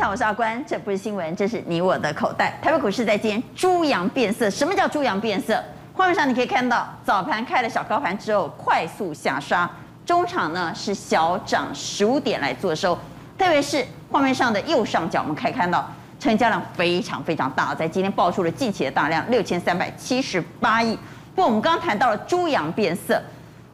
[0.00, 2.58] 场，我是阿关，这不是新闻，这是你我的口袋。
[2.62, 5.62] 台北股市在今天猪羊变色，什么叫猪羊变色？
[5.92, 9.70] 画面上你可以看到，早盘开了小高盘之后快速下杀，
[10.06, 12.98] 中场呢是小涨十五点来做收，
[13.36, 15.86] 特别是画面上的右上角，我们可以看到
[16.18, 20.98] 成交量非常非常大，在今天爆出了近期的大量六千三百七十八亿。
[21.34, 23.22] 不过我们刚谈到了猪羊变色，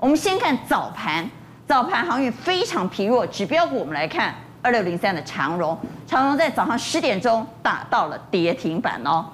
[0.01, 1.31] 我们先看早盘，
[1.69, 4.35] 早盘航运非常疲弱，指标股我们来看。
[4.67, 9.25] 二六零三的长荣，长荣在早上十点钟打到了跌停板哦，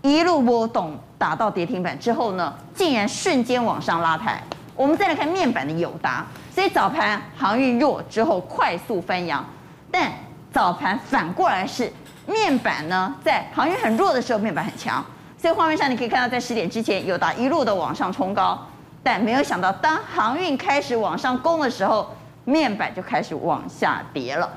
[0.00, 4.42] 一路波动打到跌停板之后呢，竟然瞬间往上拉抬。
[4.74, 6.24] 我们再来看面板的友达，
[6.54, 9.44] 所以早盘航运弱之后快速翻扬，
[9.90, 10.10] 但
[10.50, 11.92] 早盘反过来是
[12.26, 15.04] 面板呢，在航运很弱的时候，面板很强。
[15.36, 18.58] 所以画面上你可以看到，在十点之前，友达一路的往上冲高，
[19.02, 22.10] 但没有想到当航运开始往上攻的时候，
[22.46, 24.48] 面板就开始往下跌了。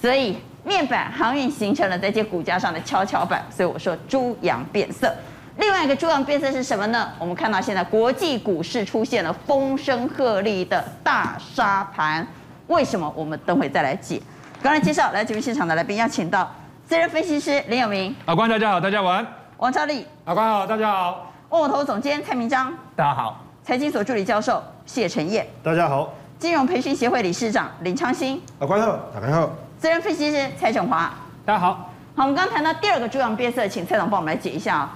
[0.00, 5.14] 所以面板航运形成了在这股价上的跷跷板，所以我说猪羊变色。
[5.58, 7.10] 另外一个猪羊变色是什么呢？
[7.18, 12.26] 我们看到现在国际股市出现了风声鹤唳的大沙盘，
[12.68, 13.12] 为什么？
[13.14, 14.22] 我们等会再来解。
[14.62, 16.50] 刚才介绍来节目现场的来宾，要请到
[16.86, 19.26] 资深分析师林有明，阿关大家好，大家晚安。
[19.58, 21.30] 王兆立，阿关好，大家好。
[21.50, 23.44] 万宝投总监蔡明章，大家好。
[23.62, 26.14] 财经所助理教授谢晨业，大家好。
[26.38, 29.50] 金融培训协会理事长林昌兴，阿关好，大家好。
[29.80, 31.10] 资深分析师蔡振华，
[31.42, 31.90] 大家好。
[32.14, 34.92] 好，我们刚刚谈到第二个猪羊变色，请蔡总帮我们来解一下啊，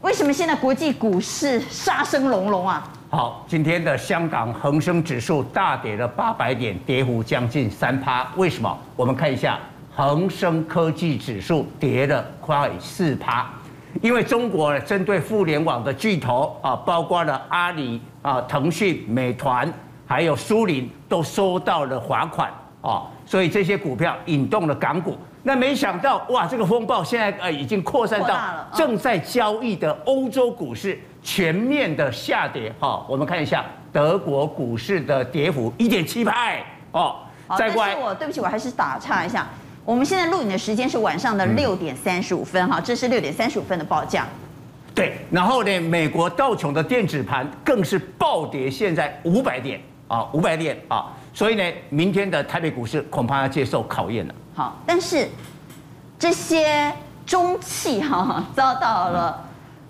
[0.00, 2.88] 为什么现在国际股市杀声隆隆啊？
[3.10, 8.28] 好，今天的香港恒生指数大跌了八百点，跌幅将近三趴。
[8.36, 8.78] 为什么？
[8.94, 9.58] 我们看一下
[9.92, 13.44] 恒生科技指数跌了快四趴，
[14.00, 19.68] 因为中国针对互联网的巨头啊，包括了阿里啊、腾讯、美团，
[20.06, 22.48] 还有苏宁，都收到了罚款
[22.82, 23.02] 啊。
[23.28, 33.04] 所以这些股票引动了港股，那没想到哇，这个风暴现在呃已经扩散到正在交易的欧洲股市全面的下跌哈。
[33.06, 37.16] 我们看一下德国股市的跌幅一点七派哦。
[37.58, 39.46] 再过来，我对不起，我还是打岔一下。
[39.84, 44.26] 我们现在录影的时间是晚上的六点三十五分哈，这是六点三十五分的报价。
[44.94, 51.12] 对，然后呢，美国道琼的电子盘更是暴跌，现在五百点啊，五百点啊。
[51.32, 54.34] 所以呢，明天的台北股市恐怕要接受考验了。
[54.54, 55.28] 好，但是
[56.18, 56.92] 这些
[57.24, 59.44] 中企哈遭到了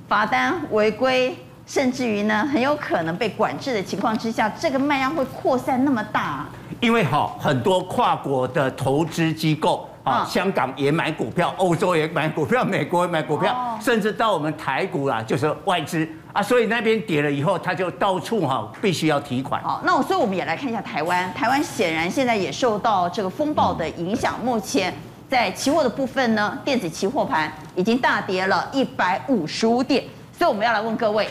[0.07, 6.47] 罚单违规，甚至于呢很有可能被管制的情况之下，这个卖压会扩散那么大？
[6.81, 16.09] 因为哈很多跨国的投资机构啊，香港也买股票，欧洲也买股票，美国也买股票，甚至到我们台股啊，就是外资。
[16.33, 19.63] 啊，所以那边跌了以后，他就到处哈必须要提款。
[19.63, 21.33] 好，那我所以我们也来看一下台湾。
[21.33, 24.39] 台湾显然现在也受到这个风暴的影响。
[24.45, 24.95] 目前
[25.29, 30.05] 在期货的部分呢，电子期货盘已经大跌了一百五十五点。
[30.31, 31.27] 所以我们要来问各位，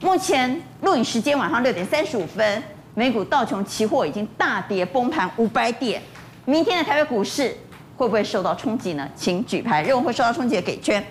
[0.00, 2.62] 目前录影时间晚上六点三十五分，
[2.94, 6.02] 美股道琼期货已经大跌崩盘五百点。
[6.44, 7.56] 明天的台北股市
[7.96, 9.08] 会不会受到冲击呢？
[9.14, 11.02] 请举牌，认为会受到冲击的给圈。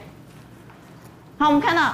[1.40, 1.94] 好，我们看到。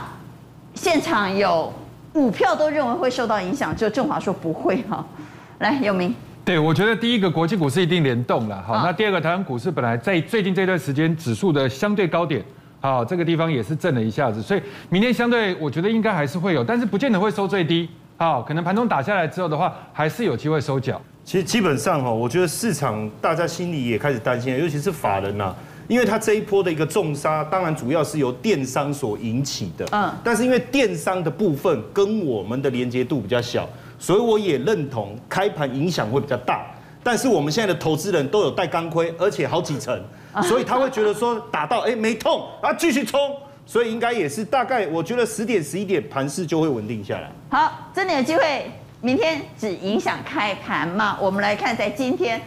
[0.73, 1.71] 现场有
[2.13, 5.05] 五票都认为会受到影响，只有正华说不会哈。
[5.59, 6.13] 来，有明。
[6.43, 8.63] 对，我觉得第一个国际股市一定联动了。
[8.65, 12.43] 好，那第二个台湾股市本来在最近这段时间指数的相对高点，
[12.79, 17.88] 好，这个地方也是震了一下子，所以明天相对我觉得应该还是会有，但是不见得会收最低。
[18.17, 20.99] 好，可能盘中打下来之后的话，还是有机会收脚。
[21.23, 25.55] 其实基本上哈，我觉得市场大家心里也开始担心，尤其是法人呐。
[25.91, 29.85] 因为它这一波的一个重杀，当然主要是由电商所引起的。
[29.91, 33.68] 嗯，但是因为电商的部分跟我们的连接度比较小，
[34.00, 36.66] 所以我也认同开盘影响会比较大。
[37.03, 40.01] 但是我们现在的投资人都有戴钢盔，而且好几层，
[40.44, 43.19] 所以他会觉得说打到哎没痛啊，继续冲，
[43.66, 47.30] 所以应该也是大概我觉得十点十一点盘势就会稳定下来。
[47.50, 48.71] 好，真的有机会，
[49.01, 51.18] 明天只影响开盘嘛？
[51.19, 52.42] 我们来看在今天。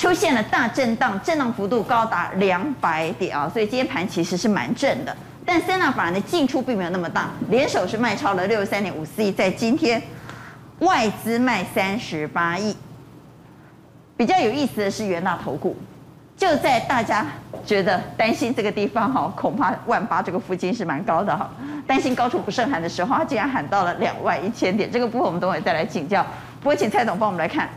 [0.00, 5.14] 出现了大震荡，震荡幅度高达两百点啊，所以今天盘其实是蛮正的。
[5.44, 10.00] 但三大法人的进出并没有那么大，联手是卖超了六十三点五四亿，在今天
[10.78, 12.74] 外资卖三十八亿。
[14.16, 15.76] 比较有意思的是元大投顾，
[16.34, 17.26] 就在大家
[17.66, 21.50] 觉得担心这个地方哈，恐怕万八这个附近是蛮高的哈，
[21.86, 24.90] 担心高处不胜寒的时候，他竟然喊到了两万一千点。
[24.90, 26.24] 这个部分我们等会再来请教。
[26.62, 27.68] 不过请蔡总帮我们来看。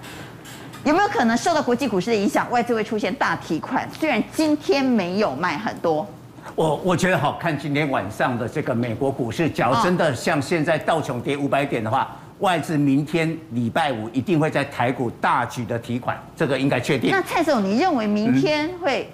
[0.84, 3.88] 有没有可能受到国际股市的影响，外资会出现大提款？
[3.92, 6.06] 虽然今天没有卖很多，
[6.56, 17.12] 我我觉得好看今天晚上的这个美国股市，假如真的像现在道琼跌五百点的话，外资明天礼拜五一定会在台股大举的提款，这个应该确定。
[17.12, 19.10] 那蔡总，你认为明天会，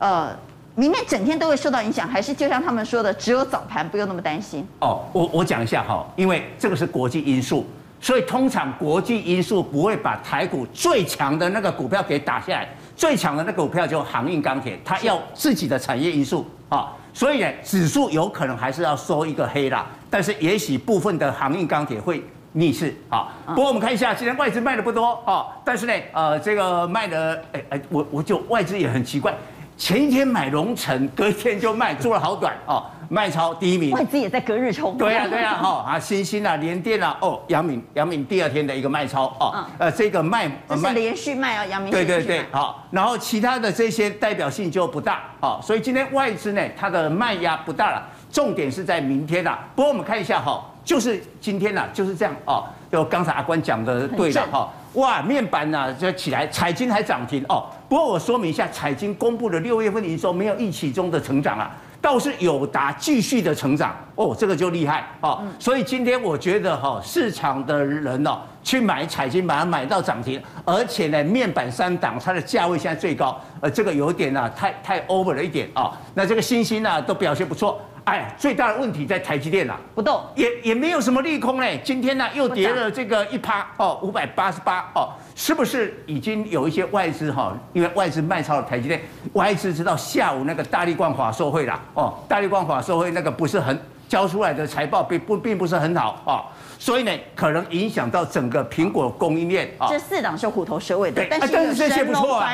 [0.00, 0.36] 呃，
[0.74, 4.66] 明天整天都会受到影响，还是就像他们说的，只有早盘不用那么担心？
[4.80, 7.64] 哦，我我讲一下哈，因为这个是国际因素，
[8.04, 22.22] 所以通常国际因素不会把台股最强的那个股票给打下来，最强的那个股票就航运钢铁，它要自己的产业因素啊，所以呢，指数有可能还是要收一个黑啦，但是也许部分的航运钢铁会。
[22.56, 29.34] 逆势啊，不过我们看一下，今天外资卖的不多啊，但是呢，呃，这个卖的，哎哎，我我就外资也很奇怪，
[29.76, 50.64] 前一天买荣成，隔一天就卖，做了好短哦，卖超第一名，外资也在隔日冲，对呀对呀，哈啊，新兴啊，联电啊，哦，阳明阳明第二天的一个卖超哦，呃，这个卖这是连续卖啊，阳明对对对，好，然后其他的这些代表性就不大，好，所以今天外资呢，它的卖压不大了，重点是在明天啊，不过我们看一下哈。
[50.84, 52.62] 就是今天呐、啊，就是这样哦。
[52.92, 54.70] 就刚才阿关讲的对了哈。
[54.92, 57.64] 哇，面板呐、啊、就起来，彩晶还涨停哦。
[57.88, 61.74] 不过我说明一下，彩晶公布的六月份营收没有预期中的成长啊，
[62.04, 65.42] 倒是友达继续的成长哦，这个就厉害哦。
[65.58, 75.92] 所以今天我觉得哈，市场的人哦去买彩晶，把它买到涨停，而且呢，面板三档它的价位现在最高，呃，这个有点呐、啊，太太 over 了一点啊、哦。
[76.12, 77.80] 那这个星星呢都表现不错。
[78.04, 81.80] 哎，最大的问题在台积电呐，不动，也也没有什么利空嘞。
[81.82, 87.56] 今天呢又跌了这个一趴哦，五百八十八哦，是不是已经有一些外资哈？
[87.72, 89.00] 因为外资卖超了台积电，
[89.32, 93.76] 外资知道下午那个大力光华收会啦哦，大力光华收会那个不是很
[94.08, 96.46] 交出来的财报并不并不是很好啊，
[96.78, 99.88] 所以呢可能影响到整个苹果供应链啊。
[99.88, 102.48] 这四档是虎头蛇尾的，但是但是这些不错啊。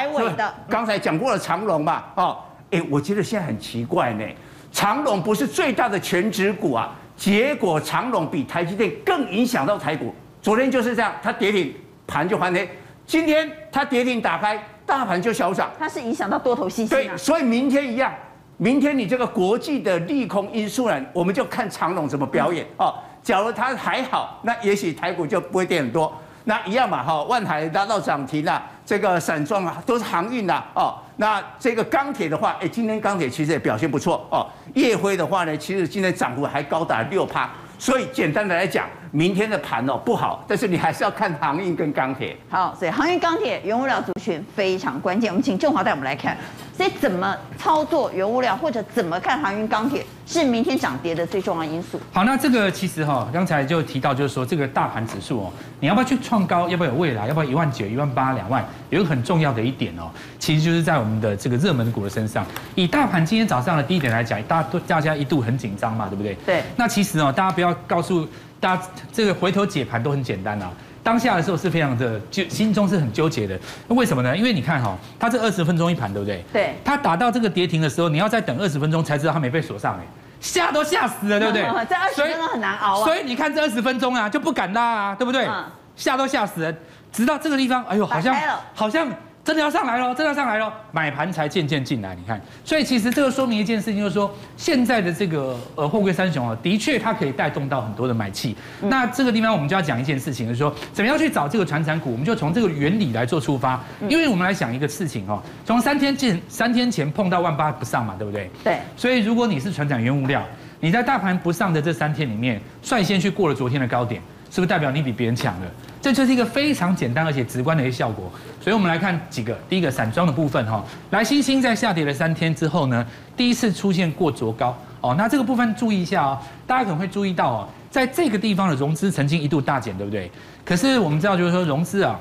[0.69, 2.39] 刚才讲过了长荣嘛哦，
[2.71, 4.25] 哎，我觉得现在很奇怪呢。
[4.73, 10.15] 长荣不是最大的权值股啊，结果长荣比台积电更影响到台股。
[10.41, 11.75] 昨天就是这样，它跌停，
[12.11, 12.69] 盘就翻黑。
[13.07, 15.71] 今天它跌停打开，大盘就小涨。
[15.79, 16.89] 它是影响到多头信心。
[16.89, 18.13] 对，所以明天一样，
[18.57, 22.93] 明天你这个国际的利空因素呢，我们就看长荣怎么表演哦。
[23.23, 26.13] 假如它还好，那也许台股就不会跌很多。
[26.45, 42.37] 那一样嘛，哈，万海拉到涨停了，这个散装啊都是航运呐，哦，那这个钢铁的话，哎，今天钢铁其实也表现不错哦，夜辉的话呢，其实今天涨幅还高达六趴，所以简单的来讲，明天的盘哦不好，但是你还是要看航运跟钢铁。
[42.49, 46.37] 好，所以航运、钢铁、原物料族群非常关键，我们请郑华带我们来看。
[46.77, 52.01] 所以怎么操作原物料，或者怎么看航运钢铁，是明天涨跌的最重要因素。
[52.11, 60.09] 好，那这个其实哈，刚才就提到，就是说这个大盘指数哦，你要不要去创高，要不要有未来，要不要一万九、一万八、两万，有一个很重要的一点哦，
[60.39, 62.47] 其实就是在我们的这个热门股的身上。
[62.75, 66.35] 以大盘今天早上的低点来讲，大家都大家一度很紧张嘛，对不对？
[66.47, 66.63] 对。
[66.77, 68.27] 那其实哦，大家不要告诉
[68.61, 70.71] 大家，这个回头解盘都很简单啊。
[71.03, 73.59] 当下的时候是非常的就心中是很纠结的，
[73.89, 74.37] 为什么呢？
[74.37, 76.45] 因为你看哈，它这二十分钟一盘，对不对？
[76.53, 76.75] 对。
[76.85, 80.05] 它打到这个跌停的时候，你要再等二十分钟才知道它没被锁上，哎，
[80.41, 81.63] 吓都吓死了，对不对？
[81.89, 83.05] 这二十分钟很难熬啊。
[83.05, 85.49] 所以你看这二十分钟啊，就不敢拉啊，对不对？
[85.97, 86.75] 吓都吓死了，
[87.11, 88.37] 直到这个地方，哎呦，好像
[88.75, 89.09] 好像。
[89.51, 90.15] 真的要上来喽！
[90.15, 90.73] 真的要上来喽！
[90.93, 98.57] 买盘才渐渐进来，你看，所以其实这个说明一件事情，就是说现在的这个呃货柜三雄啊，的确它可以带动到很多的买气。
[98.83, 103.83] 那这个地方我们就要讲一件事情，就是说怎么样去找这个传产股，我们就从这个原理来做出发。
[104.09, 108.49] 因为我们来想一个事情哦，从三天前三天前碰到万八不上嘛，对不对？
[108.63, 108.79] 对。
[108.97, 110.45] 所以如果你是船产原物料，
[110.79, 115.67] 你在大盘不上的这三天里面，率先去过了昨天的高点，是不是代表你比别人强了？
[116.03, 118.31] 这就是一个非常简单而且直观的一个效果，
[118.61, 119.57] 所以我们来看几个。
[119.69, 125.15] 第一个散装的部分哈，来星星在下跌了三天之后呢，第一次出现过昨高哦。
[125.19, 130.31] 那这个部分注意一下哦，大家可能会注意到哦，在这个地方的融资曾经一度大减，对不对？
[130.65, 132.19] 可是我们知道就是说融资啊，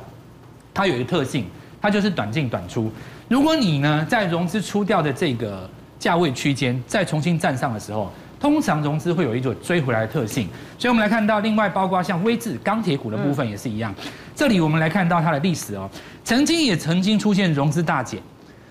[0.73, 1.45] 它有一个特性，
[1.81, 2.91] 它就是短进短出。
[3.29, 13.93] 如果你呢在融资出掉的这个价位区间再重新站上的时候，通常融资会有一种追回来的特性，所以我们来看到，另外包括像威致钢铁股的部分也是一样。
[14.33, 15.89] 这里我们来看到它的历史哦，
[16.23, 18.21] 曾经也曾经出现融资大减，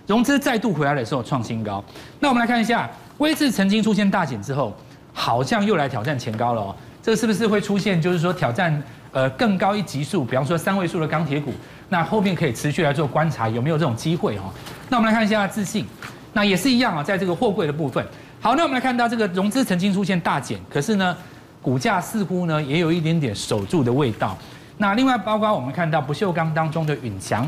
[0.07, 1.85] 融资再度回来的时候创新高。
[2.19, 4.75] 那我们来看一下，威致曾经出现大减之后，
[5.13, 6.75] 好像又来挑战前高了哦。
[7.03, 8.83] 这个是不是会出现，就是说挑战
[9.13, 11.53] 呃更高一级数，比方说三位数的钢铁股？
[11.91, 14.45] 那后面可以持续来做观察，有没有这种机会哦？
[14.89, 15.87] 那我们来看一下自信，
[16.33, 18.07] 那也是一样啊，在这个货柜的部分。
[18.41, 21.17] 好，那我们来看到这个融资曾经出现大减，可是呢，
[21.61, 24.39] 股价似乎呢也有一点点守住的味道。
[24.77, 27.47] 那另外包括我们看到不锈钢当中的允强，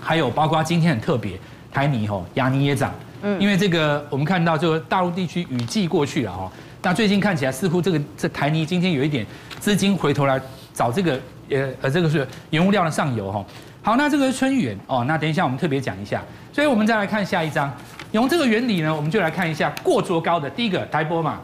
[0.00, 1.38] 还有包括今天很特别，
[1.72, 6.50] 台泥吼亚泥也涨，嗯，因为这个我们看到这个大陆地区雨季过去了哈，
[6.82, 9.24] 那最近看起来似乎这个这台泥今天有一点
[9.60, 10.40] 资金回头来
[10.74, 11.12] 找这个
[11.48, 13.44] 呃呃这个是原物料的上游哈。
[13.82, 16.20] 好，那这个是春元哦，那等一下我们特别讲一下。
[16.52, 17.72] 所以我们再来看下一张。
[18.12, 21.40] 用这个原理呢，我们就来看一下过卓高的第一个台玻嘛。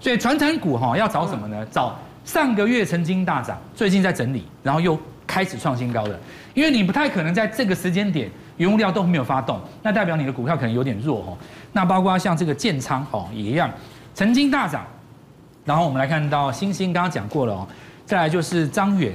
[0.00, 1.66] 所以传产股哈要找什么呢？
[1.70, 6.18] 找上个月曾经大涨，最近在整理，然后又开始创新高的。
[6.54, 11.38] 因为你不太可能在这个时间点原物料都没有发动，那代表你的股票可能有点弱哦。
[11.72, 13.70] 那包括像这个建仓哦也一样，
[14.14, 14.86] 曾经大涨。
[15.64, 17.68] 然后我们来看到星星刚刚讲过了哦，
[18.06, 19.12] 再来就是张远，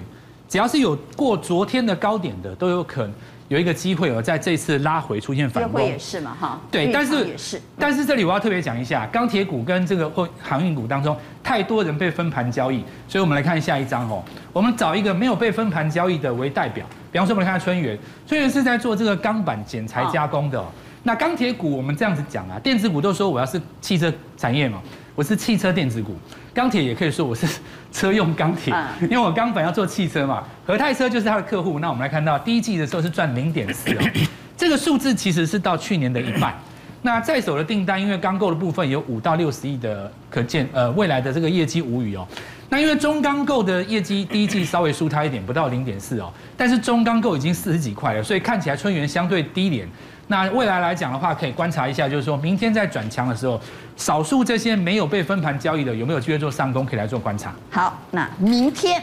[0.47, 3.13] 只要是有过昨天的高点的都有可能。
[3.47, 6.59] 有一个机会哦，在这次拉回出现反攻，会也是嘛哈？
[6.71, 14.23] 对，但是也是，但是这里我要特别讲一下，钢铁股跟这个或航运股当中，太多人被分盘交易，所以我们来看下一张哦。
[14.51, 20.59] 我们找一个没有被分盘交易的为代表，比方说我们来看春源，春源是在做这个钢板剪裁加工的。
[20.59, 20.65] 哦
[21.07, 24.81] 那钢铁股我们这样子讲啊，电子股都说我要是汽车产业嘛。
[25.15, 26.13] 我是汽车电子股，
[26.53, 27.47] 钢铁也可以说我是
[27.89, 30.43] 车用钢铁，因为我钢板要做汽车嘛。
[30.67, 31.79] 和泰车就是他的客户。
[31.79, 36.53] 那我们来看到第一季的时候是赚零点四哦，这个数字其实是到去年的一半。
[37.01, 42.27] 那在手的订单，因为钢构的部分有五到六十亿的可见，呃，未来的这个业绩无语哦。
[42.67, 49.87] 那因为中钢构的业绩第一季稍微输他一点，不到零点四哦，但是中钢构已经四十几块了，所以看起来春源相对低廉。
[50.27, 53.59] 那未来来讲的话，可以观察一下，就是说明天在转强的时候，
[53.95, 57.53] 少数这些没有被分盘交易的，有没有机会做上攻，可以来做观察。
[57.69, 59.01] 好，那明天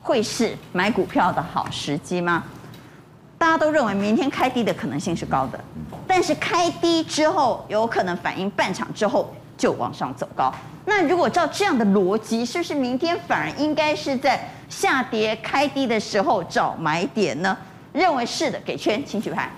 [0.00, 2.42] 会是买股票的好时机吗？
[3.38, 5.60] 大家都认为明天开低的可能性是高的，
[6.08, 10.52] 但是开低之后有可能反映半场之后就往上走高。
[10.84, 17.56] 那如果照这样的逻辑，是不是明天反而应该是在下跌开低的时候找买点呢？
[17.92, 19.48] 认为是的，给圈，请举牌。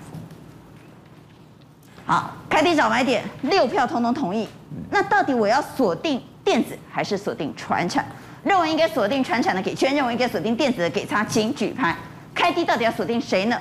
[2.05, 4.47] 好，开低找买点，六票通通同意。
[4.89, 8.05] 那到底我要锁定电子还是锁定船产？
[8.43, 11.95] 认为应该锁定船产的给圈，认为应该锁定电子的给叉，请举牌。
[12.33, 13.57] 开低到底要锁定谁呢？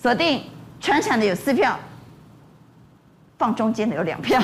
[0.00, 0.42] 锁定
[0.80, 1.78] 船产的有四票，
[3.38, 4.40] 放中间的有两票，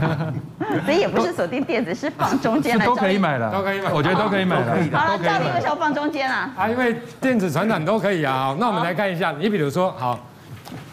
[0.86, 2.86] 所以也不是锁定电子，是放中间来。
[2.86, 4.98] 都可以买的，都可以买，我觉得都可以买的。
[4.98, 6.50] 好了，赵丽为什么放中间啊？
[6.56, 8.56] 啊，因为电子船产都可以啊。
[8.58, 10.18] 那我们来看一下，你比如说，好。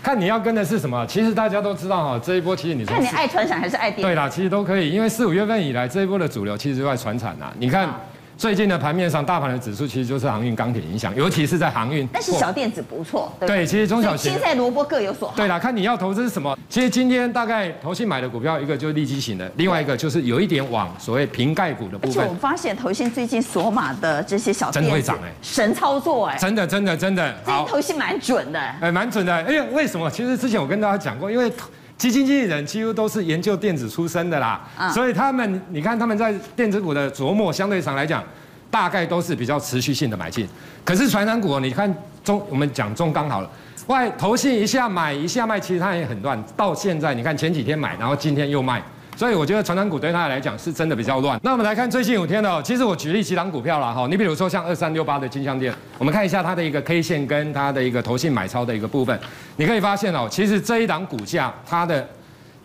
[0.02, 1.06] 看你要跟的是什么？
[1.08, 4.02] 其实大家都知道哈，这一波其实你说看你爱传产还是爱电？
[4.08, 7.52] 对啦，其实都可以，因为四五月份以来这一波的主流其实就在传产呐。
[7.60, 7.90] 你看。
[8.38, 12.08] 最近的盘面上，大盘的指数其实就是航运、钢铁影响，尤其是在航运。
[12.14, 15.36] 但是小电子不错，对，对，其实中小型青菜萝卜各有所好。
[15.36, 16.56] 对啦，看你要投资什么。
[16.70, 22.24] 其实今天大概投信买的股票，一个就是利基型的，另外一个就是有一点往所谓瓶盖股的部分。
[22.24, 27.36] 而且我发现投信最近索马的这些小电子真的会涨哎，神操作哎，真的真的真的。
[27.44, 28.60] 好，投信蛮准的。
[28.60, 29.42] 哎，蛮准的。
[29.44, 30.08] 因为为什么？
[30.12, 31.52] 其实之前我跟大家讲过，因为。
[31.98, 34.62] 基金经理人几乎都是研究电子出身的啦，
[34.94, 38.24] 所以他们，你看他们在电子股的琢磨，相对上来讲。
[38.70, 40.46] 大概都是比较持续性的买进，
[40.84, 43.50] 可是传染股，你看中，我们讲中钢好了，
[43.88, 46.38] 外投信一下买一下卖，其实它也很乱。
[46.58, 48.84] 到现在你看前几天买，然后今天又卖，
[49.18, 51.40] 所以我觉得传产股对他来讲是真的比较乱。
[51.42, 59.20] 那我们来看最近五天的，其实我举例几档股票了哈，你比如说像二三六八的金项店，我们看一下它的一个 K 线跟它的一个投信买超的一个部分，
[59.56, 62.08] 你可以发现哦，其实这一档股价它的。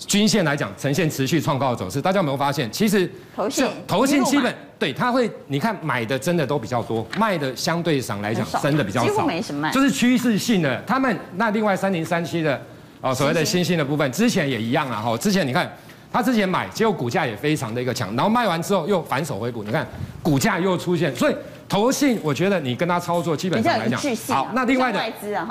[0.04, 2.02] 均线来讲，呈现持续创高的走势。
[2.02, 2.68] 大家有没有发现？
[2.72, 10.82] 其实投信投信基本对它会，你看买的真的都比较多，卖的相对上来讲真的比较少，几乎没什么卖，就是趋势性的。
[10.84, 12.60] 他们那另外三零三七的
[13.00, 15.00] 哦，所谓的新兴的部分，之前也一样啊。
[15.00, 15.70] 哈，之前你看
[16.12, 19.86] 他之前买，结果股价也非常的一个强，然后卖完之后又反手回补，你看
[20.22, 21.14] 股价又出现。
[21.16, 21.34] 所以
[21.68, 25.00] 投信，我觉得你跟他操作基本上来讲，好，那另外的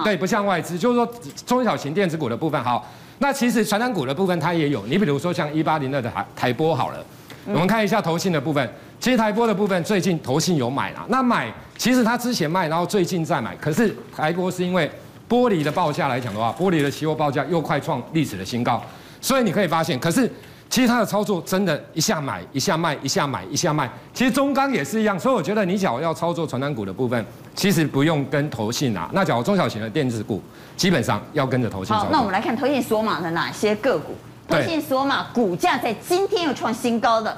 [0.04, 1.14] 对，不像外资，就是说
[1.48, 2.88] 中小型电子股的部分，好。
[3.18, 7.04] 那其实传产股的部分它也有，你比如说像一八零二的台台波好了，
[7.46, 8.68] 我们看一下投信的部分，
[9.00, 14.90] 其实台波的部分最近投信有买啦，那买其实它之前卖，然后最近再买，可是台波是因为
[15.28, 18.84] 玻璃的报价来讲的话，玻璃的期货报价又快创历史的新高，
[19.20, 20.32] 所以你可以发现，可是。
[20.72, 23.90] 其实它的操作真的，一下买一下卖，一下买一下卖。
[24.14, 29.10] 其实中钢也是一样，所以我觉得你假如要操作传单股的部分，其实不用跟投信啊。
[29.12, 30.42] 那假如中小型的电子股，
[30.78, 31.94] 基本上要跟着投信。
[31.94, 34.16] 好，那我们来看投信锁码的哪些个股？
[34.48, 37.38] 投信锁码股价在今天又创新高的，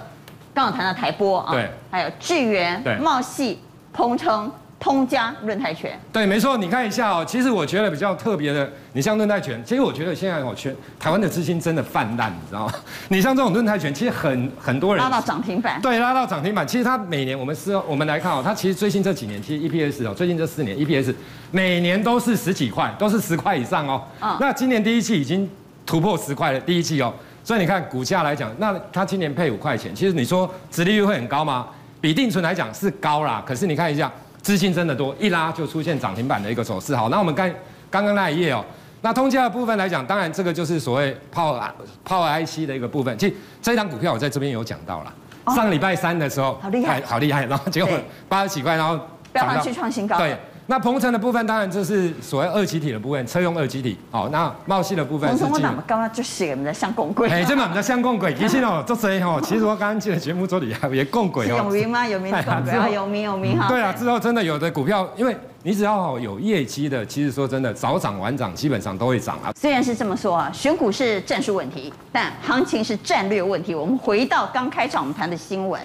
[0.54, 3.60] 刚好谈到台波啊，对，还有智源、茂系、
[3.92, 4.52] 鹏程。
[4.84, 7.24] 通家润泰拳，对，没错，你看一下哦。
[7.26, 12.74] 其实我觉得比较特别的，你像润泰拳，其实我觉得现在哦，全台湾的资金真的泛滥，你知道吗？
[13.08, 16.68] 你像这种润泰拳，其实很很多人拉到涨停板，对，拉到涨停板。
[16.68, 21.16] 其实它每年我们是，我们来看哦，它其实最近这几年，其实 EPS 哦，最近这四年 EPS
[21.52, 24.04] 每年都是十几块，都是十块以上哦。
[24.20, 24.36] 嗯。
[24.42, 25.50] 那今年第一季已经
[25.86, 27.14] 突破十块了，第一季哦。
[27.42, 31.68] 所以你看股价来讲，那它今年配五块钱，其实你说殖利率会很高吗？
[32.02, 34.12] 比定存来讲是高啦，可是你看一下。
[34.44, 36.96] 资金真的多，一拉就出现涨停板的一个走势。
[36.96, 37.52] 好，那我们看
[37.90, 38.64] 刚刚那一页哦，
[39.02, 41.60] 那通家的部分来讲，当然这个就是所谓 Power
[42.06, 43.18] Power IC 的一个部分。
[43.18, 45.14] 其实这张股票我在这边有讲到了，
[45.56, 47.98] 上个礼拜三的时候，好厉害，好厉害，然后结果
[48.28, 49.00] 八十几块，然后
[49.32, 50.18] 飙上去创新高。
[50.18, 50.38] 对。
[50.68, 53.98] 那鹏程的部分，当然就是所谓二极体的部分，车用二极体。
[54.10, 55.44] 好，那茂矽的部分是。
[55.44, 57.30] 我刚刚就写我们的相共轨。
[57.30, 61.58] 哎，这嘛我们的相共轨，其实哦，做谁哦，其实我刚刚进了节目做底下也共轨哦。
[61.58, 62.08] 有名吗？
[62.08, 63.68] 有名的共轨有名有名哈。
[63.68, 69.52] 对啊，之后真的有的股票，因为你只要有业绩的，其实说真的，早涨晚涨，基本上都会涨啊。
[69.60, 73.76] 虽然是这么说啊，选股是战术问题，但行情是战略问题。
[73.76, 75.82] 我们回到刚开场我们谈的新闻，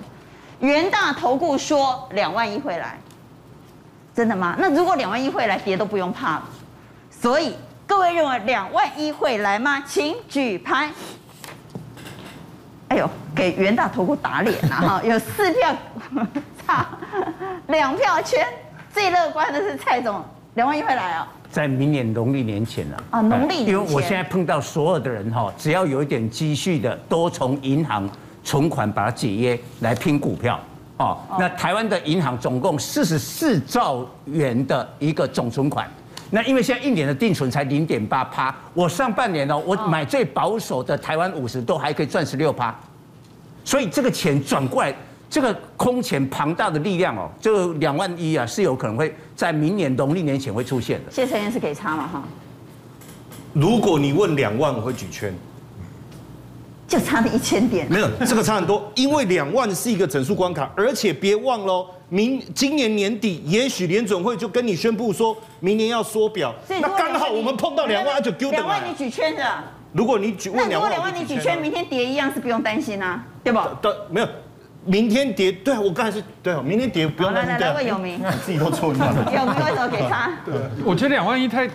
[0.60, 2.96] 元大投顾说两万一会来。
[4.18, 4.56] 真的吗？
[4.58, 6.42] 那如果两万一会来，跌都不用怕了。
[7.08, 7.54] 所以
[7.86, 9.80] 各位认为两万一会来吗？
[9.86, 10.90] 请举牌。
[12.88, 15.02] 哎呦，给元大投顾打脸了哈！
[15.06, 15.72] 有四票
[16.66, 16.88] 差
[17.68, 18.44] 两票圈，
[18.92, 20.20] 最乐观的是蔡总，
[20.54, 21.26] 两万一会来哦。
[21.48, 23.68] 在明年农历年前了啊，农历年前。
[23.68, 28.10] 因为我现在碰到所有的人哈，只要有一点积蓄的，都从银行
[28.42, 30.58] 存款把它解约来拼股票。
[30.98, 35.88] 哦，那台湾的银行总共四十四兆元的一个总存款，
[36.30, 42.74] 那因为现在一年的定存才零点八趴，我上半年呢，我买最保守的台湾五十都还可以赚十六趴，
[43.64, 44.92] 所以这个钱转过来，
[45.30, 51.12] 这个空前庞大的力量哦，这个两万一啊是有可能会在明年农历年前会出现的。
[51.12, 52.22] 谢承彦是给差嘛哈？
[53.52, 55.32] 如果你问两万，我会举圈。
[56.88, 68.66] 就差了一千点，没有这个差很多，因为两万是一个整数关卡，而且别忘了，明今年年底也许联准会就跟你宣布说明年要缩表，那刚好我们碰到两万就丢掉了。
[68.66, 69.44] 两万你举圈的，
[69.92, 73.60] 如果你举问两万，两万你举圈，明天跌一样是不用担心啊，对不？
[73.82, 74.28] 对，没有，
[74.86, 77.52] 明天跌，对我刚才是对，明天跌不用担心。
[77.52, 78.98] 来来，有名， 自己都错了。
[79.36, 80.30] 有没有什么给他？
[80.46, 80.54] 对，
[80.86, 81.68] 我觉得两万一太。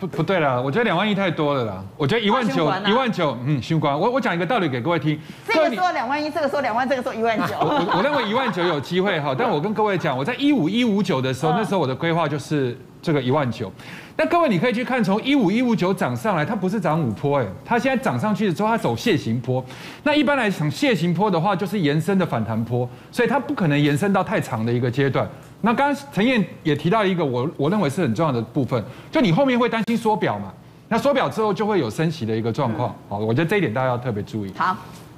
[0.00, 1.82] 不不对了，我觉得两万亿太多了啦。
[1.96, 3.98] 我觉得一万九，一万九，嗯，循环。
[3.98, 5.18] 我我讲一个道理给各位听。
[5.44, 7.54] 这个说两万一，这个说两万，这个说一万九。
[7.58, 13.72] 我我认为一万九有机会哈， 但我跟各位讲，我在一五一五九的时候，那时候我的规划就是这个一万九。
[14.16, 19.64] 那各位你可以去看，从一五一五九涨上来，它不是涨五坡哎，它现在涨上去的时候，它走楔形坡。
[20.04, 25.28] 那一般来讲，楔形坡的话就是延伸的反弹坡，所以它不可能延伸到太长的一个阶段。
[25.60, 30.52] 那刚刚陈燕也提到一个我我认为是很重要的部分，就你后面会担心缩表嘛？
[30.88, 34.52] 那缩表之后就会有升息的一个状况，好，我觉得这一点大家要特别注意。
[34.56, 34.76] 好，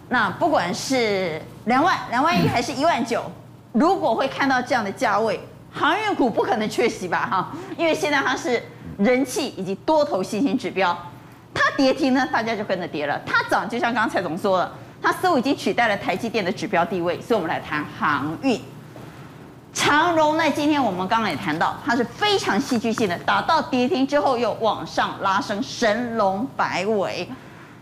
[0.09, 3.22] 那不管是两万两万一还是一万九，
[3.72, 5.38] 如果会看到这样的价位，
[5.70, 7.29] 航运股不可能缺席吧？
[7.31, 8.61] 哈，因为现在它是
[8.98, 10.96] 人气以及多头信心指标，
[11.55, 18.61] 它跌停呢，大家就跟着跌了；它涨，就像刚刚蔡总说了，它似乎已经取代了台积电的指标地位，所以我们来谈航运。
[19.73, 20.51] 长荣呢？
[20.51, 27.29] 今天我们刚刚也谈到，它是非常戏剧性的，打到跌停之后又往上拉升，神龙摆尾。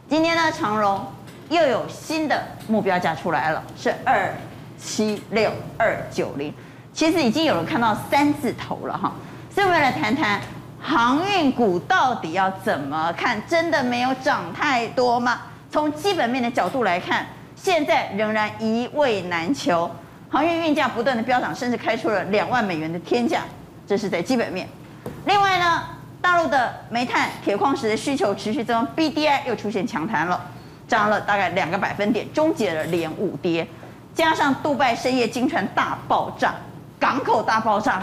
[0.08, 1.04] 今天呢，长荣
[1.48, 4.34] 又有新的目标价出来了，是二
[4.78, 6.52] 七六二九零。
[6.92, 9.12] 其实已经有人看到三字头了哈。
[9.50, 10.40] 所以我们来谈谈
[10.80, 13.40] 航运股到底要怎么看？
[13.48, 15.40] 真的没有涨太多吗？
[15.70, 19.90] 从基本面的角度来看，现在仍然一位难求。
[20.30, 23.42] 航运运价不断的飙涨，甚至开出了两万美元的天价，
[23.86, 24.68] 这是在基本面。
[25.24, 25.82] 另外呢，
[26.20, 30.38] 大陆的煤炭、铁矿石的需求持续增，BDI 又出现强弹了，
[30.86, 33.66] 涨了大概两个百分点，终结了连五跌。
[34.14, 36.54] 加上杜拜深夜惊传大爆炸，
[36.98, 38.02] 港口大爆炸，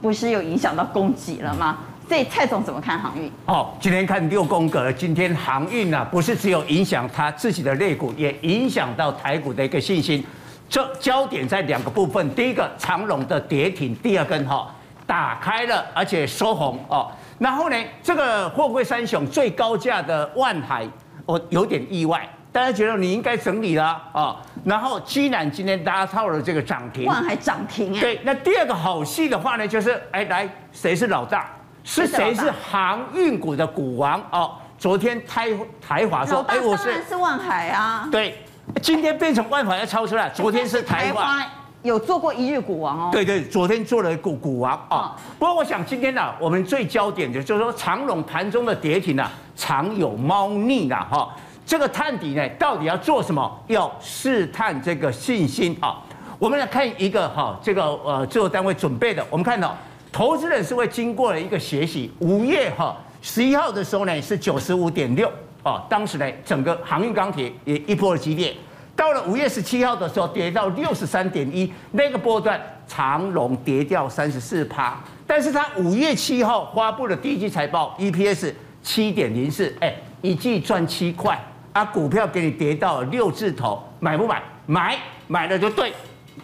[0.00, 1.78] 不是又影响到供给了吗？
[2.08, 3.28] 所以蔡总怎么看航运？
[3.46, 10.24] 哦，今天看六宫格，今天航运呢、啊，不是只有影响他自己的类股，也影响到台股的一个信心。
[10.68, 14.74] 这焦点在两个部分，第一个长龙的跌停，第二根哈
[15.06, 17.10] 打开了，而且收红哦。
[17.38, 20.88] 然后呢，这个货柜三雄最高价的万海，
[21.24, 24.36] 我有点意外，大家觉得你应该整理了啊、哦。
[24.64, 28.00] 然后居然今天拉到了这个涨停，万海涨停哎。
[28.00, 31.48] 对，那第二个好戏的话呢，就是哎来，谁是老大？
[31.84, 34.56] 是谁是航运股的股王哦？
[34.76, 35.48] 昨天台
[35.80, 38.08] 台华说，哎，我是是万海啊。
[38.10, 38.42] 对。
[38.82, 41.46] 今天变成万法要超出来，昨天是台湾
[41.82, 43.10] 有做过一日股王哦。
[43.12, 45.16] 对对，昨天做了股股王啊。
[45.38, 51.34] 不过我想今天呢，我们最焦点的就是说长荣盘中的跌停呢，常有猫腻了哈。
[51.64, 53.50] 这个探底呢，到底要做什么？
[53.68, 56.02] 要试探这个信心啊。
[56.38, 59.76] 我们来看一个哈，这个呃制作单位准备的，我们看到
[60.12, 62.12] 投资人是会经过了一个学习。
[62.18, 65.30] 五月哈十一号的时候呢是九十五点六。
[65.66, 68.54] 哦，当时呢，整个航运钢铁也一波的急跌，
[68.94, 81.36] 到了五月十七号的时候，跌到六十三点一，那个波段长龙跌掉三十四趴，但是它五月七号发布的第一季财报，EPS 七点零四，哎，一季赚七块，
[81.72, 84.40] 啊，股票给你跌到六字头，买不买？
[84.66, 85.92] 买，买了就对，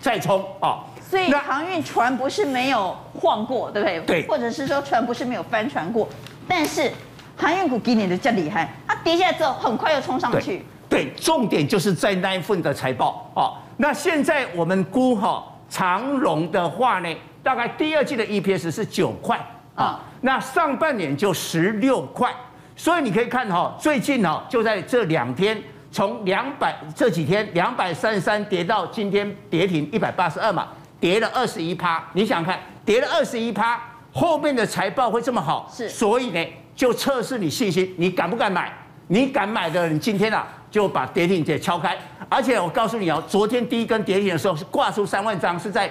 [0.01, 0.81] 再冲哦。
[1.01, 4.01] 所以航运船不是没有晃过，对不对？
[4.01, 6.09] 对，或者是说船不是没有翻船过，
[6.49, 6.91] 但是
[7.37, 10.65] 航运股今年的较厉害，它跌下来之后很快又冲上去。
[10.89, 13.57] 对，对，重点就是在那一份的财报哦。
[13.77, 17.09] 那现在我们估哈长荣的话呢，
[17.43, 19.39] 大概第二季的 EPS 是九块
[19.75, 22.33] 啊，那上半年就十六块，
[22.77, 30.69] 所以你可以看哈，最近哈就在这两天，从两百这几天两百三十三跌到今天跌停一百八十二嘛。
[31.01, 33.77] 跌了二十一趴，你想想看，跌了二十一趴，
[34.13, 35.69] 后面的财报会这么好？
[35.69, 38.73] 是，所以呢，就测试你信心，你敢不敢买？
[39.09, 41.97] 你敢买的你，今天啊就把跌停给敲开。
[42.29, 45.91] 而且我告诉你哦，昨天第一根跌停的时候是挂出三万张，是在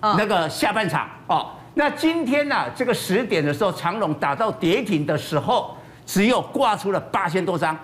[0.00, 1.50] 那个下半场哦。
[1.74, 7.76] 那今天呢，这个十点的时候，长龙打到跌停的时候，只有挂出了八千多张。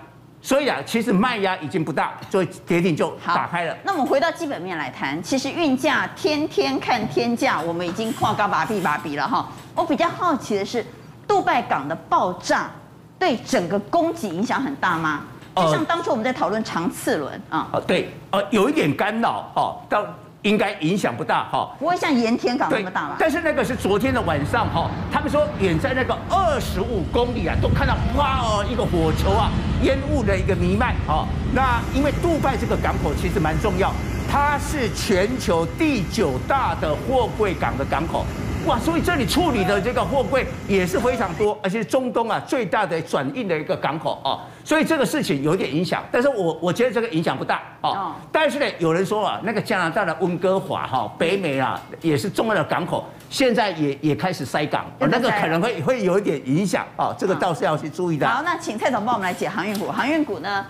[0.43, 3.77] 所以啊，其实卖压已经不大，所以跌停就打开了。
[3.83, 9.47] 那我们回到基本面来谈，其实运价天天看天价，我们已经跨高把币把币了哈。
[9.75, 10.83] 我比较好奇的是，
[11.27, 12.69] 杜拜港的爆炸
[13.17, 15.21] 对整个供给影响很大吗？
[15.55, 17.67] 就像当初我们在讨论长次轮啊。
[17.73, 20.05] 呃、对，呃，有一点干扰哈，到。
[20.43, 23.15] 应该影响不大哈，不会像盐田港那么大吧？
[23.19, 29.51] 但是那个是昨天的晚上哈，他们说远在那个二十五公里啊，都看到哇哦一个火球啊，
[29.83, 31.27] 烟雾的一个弥漫啊。
[31.53, 33.93] 那因为杜拜这个港口其实蛮重要，
[34.27, 38.25] 它是全球第九大的货柜港的港口。
[38.67, 48.15] 哇，所以这里处理的这个货柜也是非常多，而且中东啊最大的转运的一个港口啊，所以这个事情有点影响，但是我我觉得这个影响不大啊。
[48.31, 58.27] 但是呢，有人说啊，那个加拿大的温哥华哈，北美啊也是重要的港口，现在也也开始塞港，那个可能会会有一点影响啊，这个倒是要去注意的。
[58.27, 60.65] 好，那请蔡总帮我们来解航运股，航运股呢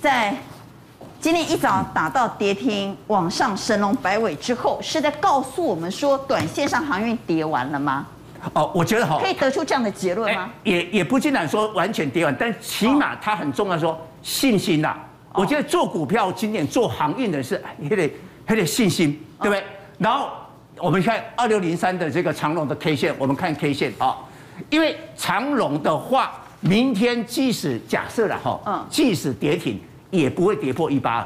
[0.00, 0.34] 在。
[1.20, 8.06] 今天一早打到跌停，往上神龙摆尾之后，是在告诉我们说，短线上航运跌完了吗？
[8.54, 10.48] 哦，我觉得好，可以得出这样的结论吗？
[10.64, 14.96] 也也不尽然说完全跌完，但起码它很重要，说信心呐。
[15.34, 18.10] 我觉得做股票今年做航运的是还得
[18.46, 19.62] 还得信心，对不对？
[19.98, 20.30] 然后
[20.78, 24.16] 我们看二六零三的这个长龙的 K 线，我们看 K 线啊，
[24.70, 29.78] 因为长龙的话，明天即使假设了哈，嗯，即使跌停。
[30.10, 31.18] 也不会跌破一八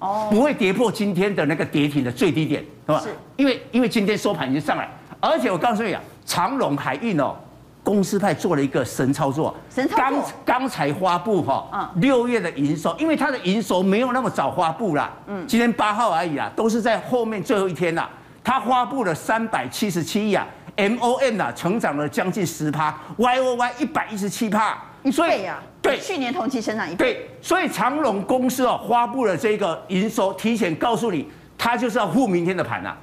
[0.00, 3.00] 二，哦，不会跌破今天的那个跌停的最低点，是吧？
[3.00, 4.88] 是，因为因为今天收盘已经上来，
[5.20, 7.34] 而且我告诉你啊，长荣海运哦，
[7.82, 18.08] 公司派做了一个神操作，神操作，刚刚才发布哈，嗯，六月的营收，因为它的营收没有那么早发布啦，嗯，今天八号而已啊，都是在后面最后一天啦，
[18.44, 24.76] 它发布了三百七十七亿啊，M O N 啊，成长了将近十趴，YOY 一百一十七趴。
[25.04, 26.96] 一倍呀，对，去年同期成长一倍。
[26.96, 32.94] 对，所以长隆公司哦，发布了这个营收，提前告诉你，它就是要护明天的盘呐，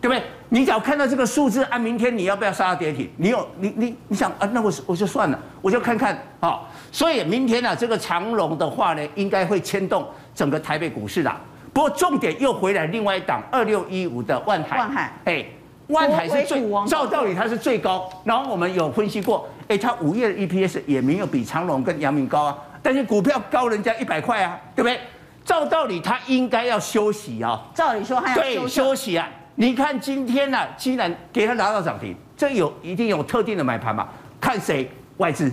[0.00, 0.22] 对不对？
[0.50, 3.08] 你只要看到这个数字，啊，明天你要不要杀到跌停？
[3.18, 6.60] 你有，你你你想啊，那我我就算了，我就看看啊。
[6.90, 11.30] 所以明天呢，这个长隆的话呢，应该会牵动整个台北股市的。
[11.74, 15.44] 不过重点又回来另外一档二六一五的万海，万海，哎，
[15.88, 19.48] 万海是最，照道理它是最高，然后我们有分析过。
[19.68, 24.98] 哎，它五月的 EPS 也没有比长隆跟阳明高啊，但是股票高人家一百块啊，对不对？
[25.44, 27.60] 照道理它应该要休息啊。
[27.74, 28.58] 照理说还要休息。
[28.58, 29.28] 对，休息啊！
[29.56, 34.08] 你看今天呢、啊，既然给它拿到涨停，这有一定有特定的买盘嘛？
[34.40, 34.90] 看谁？
[35.16, 35.50] 外资。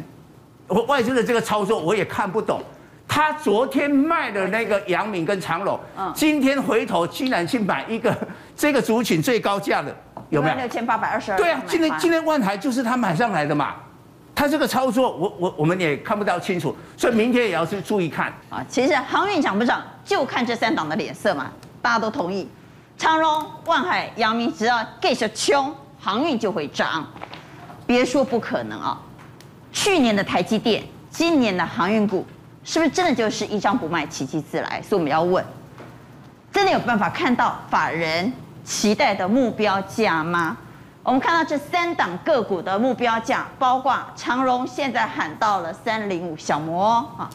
[0.68, 2.62] 我外资的这个操作我也看不懂。
[3.08, 8.16] 他昨天卖的那个阳明跟长隆，嗯，今天回头居然去买一个
[8.56, 9.96] 这个族群最高价的，
[10.36, 10.56] 有没有？
[10.56, 11.38] 六千八百二十二。
[11.38, 13.76] 对啊，今天今天万台就是他买上来的嘛。
[14.36, 18.64] 他这个操作我，我我我们也看不到清楚，所以明天也要去注意看啊。
[18.68, 21.50] 其实航运涨不涨，就看这三档的脸色嘛。
[21.82, 22.50] 大家都同意，
[22.98, 27.08] 长荣、万海、阳明，只要继续冲，航运就会涨。
[27.88, 29.00] 别说不可能啊！
[29.72, 32.26] 去年的台积电，今年的航运股，
[32.64, 34.82] 是不是真的就是一张不卖，奇迹自来？
[34.82, 35.46] 所以我们要问：
[36.52, 38.34] 真的有办法看到法人
[38.66, 40.58] 期待的目标价吗？
[41.04, 47.30] 我们看到这三档个股的目标价，包括长荣现在喊到了三零五小摩啊，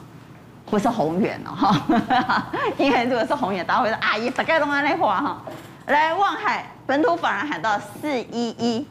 [0.66, 5.42] 不是宏远哦哈， 因为如果是宏远，大家会说啊，也大概都安那话哈。
[5.86, 8.86] 来，望海本土法人喊到四一一，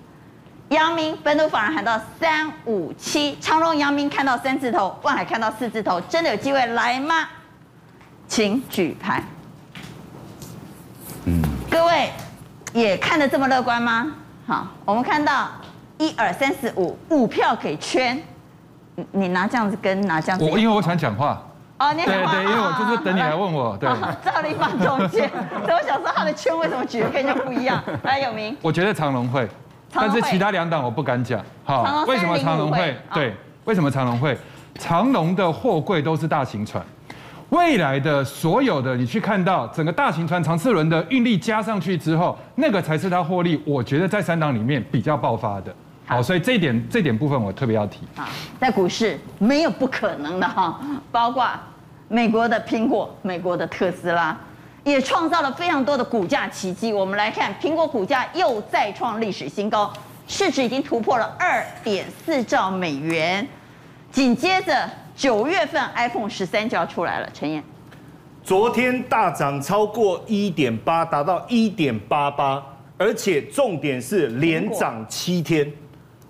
[0.69, 7.27] 阳明本土法人喊到三五七，长荣、阳明看到三字头，望海看到四字头，真的有机会来吗？
[8.29, 9.21] 请举牌。
[11.25, 12.09] 嗯，各位
[12.73, 14.07] 也看得这么乐观吗？
[14.47, 15.47] 好，我们看到
[15.97, 18.21] 一二三四五五票可以圈，
[19.11, 21.41] 你拿这样子跟拿这样子，我因为我想讲话。
[21.79, 23.77] 哦，你对对，因为我就是等你来问我。
[23.77, 23.89] 对，
[24.25, 25.29] 赵丽放中间，
[25.63, 27.81] 所以我想说他的圈为什么举的跟人家不一样？
[28.03, 28.55] 来，有名。
[28.61, 29.47] 我觉得长荣会，
[29.93, 31.41] 但是其他两档我不敢讲。
[31.63, 32.97] 好，为什么长荣会？
[33.13, 34.37] 对，为什么长荣会？
[34.77, 36.83] 长荣的货柜都是大型船，
[37.49, 43.59] 未来的所有的你去看到整个大型船长次轮的运力加上去之后，那个才是它获利。
[43.65, 45.73] 我觉得在三档里面比较爆发的。
[46.05, 48.01] 好，所以这一点这一点部分我特别要提。
[48.15, 50.79] 啊，在股市没有不可能的哈，
[51.11, 51.47] 包括
[52.07, 54.35] 美国的苹果、美国的特斯拉，
[54.83, 56.93] 也创造了非常多的股价奇迹。
[56.93, 59.91] 我们来看，苹果股价又再创历史新高，
[60.27, 63.47] 市值已经突破了二点四兆美元。
[64.11, 67.61] 紧接着九月份 iPhone 十三就要出来了，陈燕。
[68.41, 72.63] 昨天大涨超过一点八，达到一点八八，
[72.97, 75.69] 而且重点是连涨七天。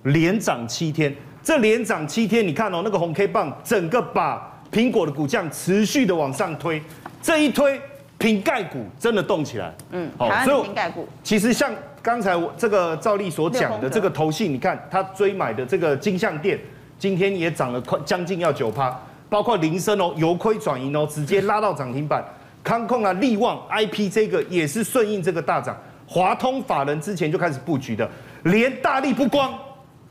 [0.04, 6.82] 连涨七天，这连涨七天，你看哦，那个红 K 棒整个把苹果的股价持续的往上推，
[7.22, 7.80] 这一推，
[8.18, 9.72] 瓶盖股真的动起来。
[9.92, 11.72] 嗯，好，所以苹概股其实像
[12.02, 16.58] 刚才我这个赵丽所讲的这个投信，你看他追买的这个金像电，
[17.00, 18.96] 今天也涨了快将近要九趴，
[19.30, 22.24] 包括林森哦，由亏转盈哦，直接拉到涨停板。
[22.62, 28.08] 康控啊，力旺 IP 这个也是顺应这个大涨，华通法人之前就开始布局的，
[28.44, 29.58] 连大力不光。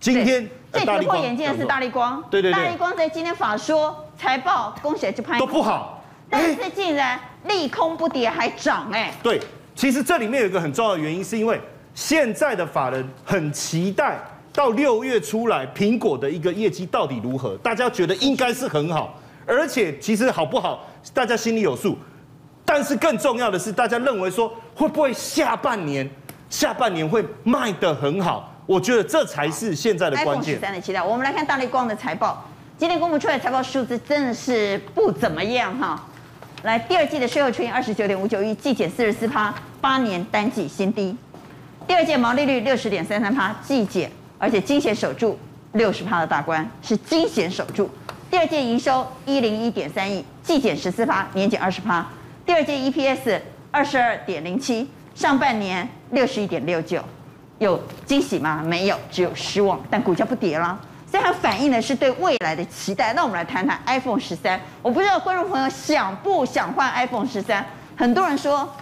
[0.00, 9.12] 今天最跌破眼镜的是大力光，对对对，大力光在今天法说财报，恭喜就拍都不好，但是竟然利空不跌还涨哎。
[9.22, 9.38] 对，
[9.74, 11.60] 其实这里面有一个很重要的原因，是因为
[11.94, 14.16] 现在的法人很期待
[14.58, 19.16] 到六月出来苹果的一个业绩到底如何，大家觉得应该是很好，
[19.46, 21.96] 而且其实好不好，大家心里有数。
[22.64, 26.10] 但是更重要的是，大家认为说会不会下半年
[26.50, 28.52] 下半年会卖得很好？
[28.66, 30.58] 我觉得这才是现在的关键。
[30.58, 32.44] 三的期待，我们来看大力光的财报。
[32.76, 36.04] 今天公布出来的财报数字真的是不怎么样哈。
[36.64, 41.16] 来，第二季的税后纯益二十九点五九亿，季减四十四趴，八年单季新低。
[41.86, 45.38] 第二季毛利率六十点三三趴，季减，而且惊险守住
[45.72, 47.90] 六十趴的大关，是惊险守住。
[48.30, 52.06] 第二季营收一零一点三亿，季减十四趴，年减二十趴。
[52.46, 57.02] 第二季 EPS 二十二点零七，上半年六十一点六九。
[57.58, 58.62] 有惊喜吗？
[58.64, 59.80] 没有，只有失望。
[59.90, 60.78] 但股价不跌了，
[61.10, 63.12] 所以它反映的是对未来的期待。
[63.14, 64.60] 那我们来谈谈 iPhone 十三。
[64.80, 67.66] 我不知道观众朋友想不想换 iPhone 十三？
[67.96, 68.72] 很多人说，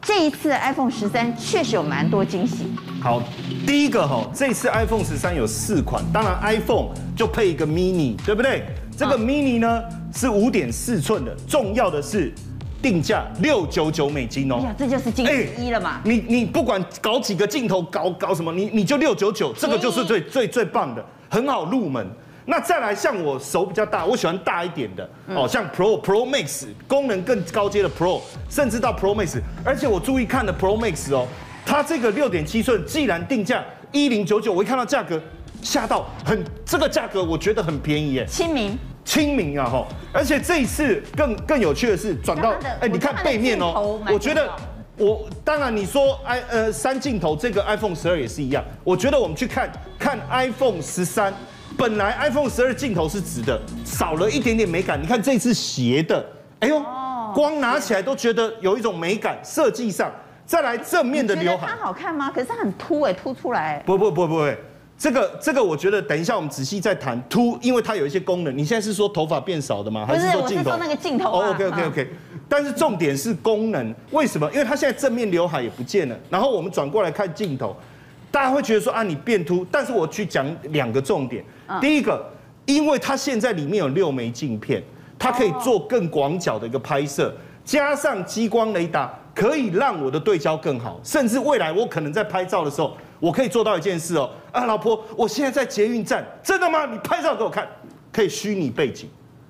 [0.00, 2.72] 这一次 iPhone 十三确实有蛮多惊喜。
[3.04, 3.22] 好，
[3.66, 8.64] 第一个哈，这次 iPhone 十三有四款，当然 iPhone 就配一个 mini，对不对？
[8.96, 12.32] 这个 mini 呢是五点四寸的，重要的是。
[12.80, 16.00] 定价六九九美金哦，呀，这就是惊喜一了嘛？
[16.04, 22.06] 你你不管搞几个镜头，搞搞什么，你你就六九九，这个就是最最最棒的，很好入门。
[22.44, 31.26] 那再来，像我手比较大，我喜欢大一点的哦，像 Pro Pro Max 功能更高阶的 Pro，甚至到 Pro Max，而且我注意看的 Pro Max 哦，
[31.66, 35.20] 它这个六点七寸，既然定价一零九九，我一看到价格
[35.62, 38.78] 吓到，很这个价格我觉得很便宜耶，亲民。
[39.06, 44.50] 亲民啊哈，而且这一次更更有趣的是转到哎，你看背面哦，我觉得
[44.96, 51.30] 我当然你说 i 呃三镜头这个 iPhone 十二也是一样，我觉得我们去看看 iPhone 十三，
[51.76, 56.24] 本来 iPhone 十二镜头是直的，少了一点点美感，你看这次斜的，
[56.60, 56.82] 哎呦，
[57.34, 60.10] 光拿起来都觉得有一种美感，设计上
[60.46, 62.30] 再来正面的刘海，它好看吗？
[62.30, 64.50] 可是它很凸哎，凸出来，不不不不不。
[64.96, 67.20] 这个这个，我觉得等一下我们仔细再谈。
[67.28, 68.56] 凸，因为它有一些功能。
[68.56, 70.06] 你现在是说头发变少的吗？
[70.06, 70.46] 还是说镜头？
[70.46, 71.30] 不是，我是说那个镜头。
[71.30, 72.10] 哦，OK OK OK。
[72.48, 74.48] 但是重点是功能，为什么？
[74.52, 76.16] 因为它现在正面刘海也不见了。
[76.30, 77.74] 然后我们转过来看镜头，
[78.30, 79.66] 大家会觉得说啊，你变凸。
[79.70, 81.44] 但是我去讲两个重点。
[81.80, 82.24] 第一个，
[82.64, 84.80] 因为它现在里面有六枚镜片，
[85.18, 91.00] 它可以做更广角的一个拍摄，加上激光雷达，可以让我的对焦更好。
[91.02, 92.96] 甚至未来我可能在拍照的时候。
[93.20, 96.84] 我可以做到一件事哦，啊，老婆，我现在在捷运站，真的吗？
[96.84, 97.66] 你拍照给我看，
[98.12, 99.08] 可以虚拟背景，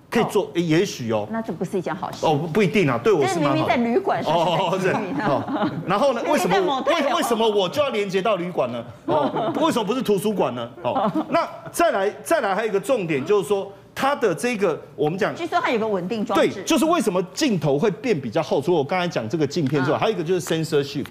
[0.08, 1.26] 可以做，也许哦。
[1.32, 3.54] 那这不是一件好事哦，不一定啊，对我是蛮好。
[3.54, 4.90] 明明在旅馆哦，是
[5.26, 5.68] 哦。
[5.88, 6.22] 然后呢？
[6.28, 6.84] 为什么？
[6.86, 8.84] 为为什么我就要连接到旅馆呢？
[9.06, 10.70] 哦，为什么不是图书馆呢？
[10.82, 13.72] 哦，那再来再来还有一个重点就是说。
[13.94, 16.48] 它的这个，我们讲，据说它有个稳定装置。
[16.48, 18.60] 对，就是为什么镜头会变比较厚。
[18.60, 21.06] 除了我刚才讲这个镜片之外，还有一个就是 sensor shift。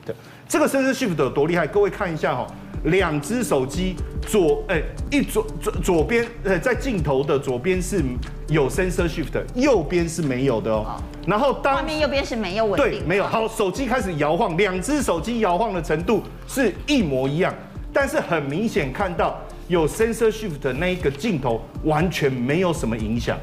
[0.48, 1.65] 这个 sensor shift 有多厉害？
[1.65, 2.46] 各位看一下哈，
[2.84, 3.96] 两只手机
[4.28, 8.04] 左哎一左左左边呃在镜头的左边是
[8.50, 11.02] 有 sensor shift，右边是没有的哦。
[11.26, 13.00] 然后当画面右边是没有稳定。
[13.00, 13.24] 对，没有。
[13.24, 17.54] 好，手机开始摇晃，两只手机摇晃的程度是一模一样，
[17.93, 19.39] 但是很明显看到。
[19.67, 23.38] 有 sensor shift 的那一个镜头完全没有什么影响，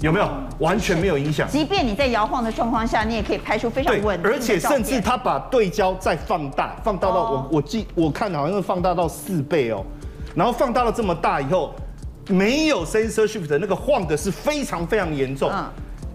[0.00, 0.28] 有没有？
[0.58, 1.48] 完全没有影响。
[1.48, 4.20] 即便你在摇晃的状况下，你也可以拍出非常稳。
[4.22, 9.84] 而且甚至他把对焦再放大，放大到我我记我看好像是放大到四倍哦，
[10.34, 11.74] 然后放大了这么大以后，
[12.28, 15.50] 没有 sensor shift 的那个晃的是非常非常严重。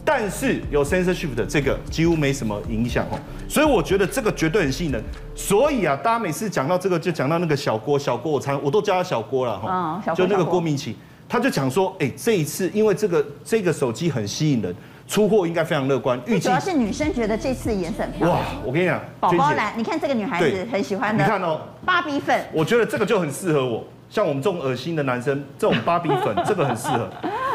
[0.09, 4.99] 嗯但是有 sensor shift 的这个几乎没什么影响哦，所以我觉得这个绝对很吸引人。
[5.35, 14.75] 所以啊，大家每次讲到这个，就讲到那个小郭，小郭我常我都叫他小郭了哈，就那个郭明奇，他就讲说，哎，这一次因为这个这个手机很吸引人，
[15.07, 16.19] 出货应该非常乐观。
[16.25, 18.39] 预计主要是女生觉得这次颜色很漂亮。
[18.39, 21.23] 哇，我跟你讲，宝宝蓝，你看这个女孩子很喜欢的。
[21.23, 23.85] 你看哦，芭比粉，我觉得这个就很适合我。
[24.09, 27.07] 像我们这种恶心的男生，这种芭比粉， 这个很适合。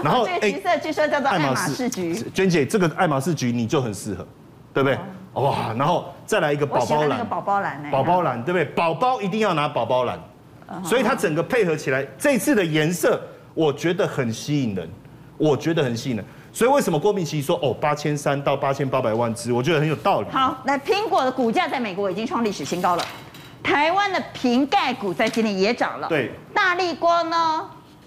[0.03, 2.14] 然后，这个橘色据说叫做爱马仕橘。
[2.33, 4.27] 娟姐，这个爱马仕橘你就很适合，
[4.73, 4.99] 对不对？
[5.35, 7.09] 哇，然后再来一个宝宝蓝。
[7.09, 8.64] 那个宝宝蓝宝宝蓝，对不对？
[8.67, 10.19] 宝宝一定要拿宝宝蓝。
[10.85, 13.21] 所以它整个配合起来，这次的颜色
[13.53, 14.88] 我觉得很吸引人，
[15.37, 16.25] 我觉得很吸引人。
[16.53, 20.29] 所以为什么郭明奇说哦八千三到八千八百万只，我觉得很有道理。
[20.31, 23.05] 好，那苹果的股价在美国已经创历史新高了。
[23.64, 27.66] 台湾的瓶盖股在今天也涨了，对，大力光呢，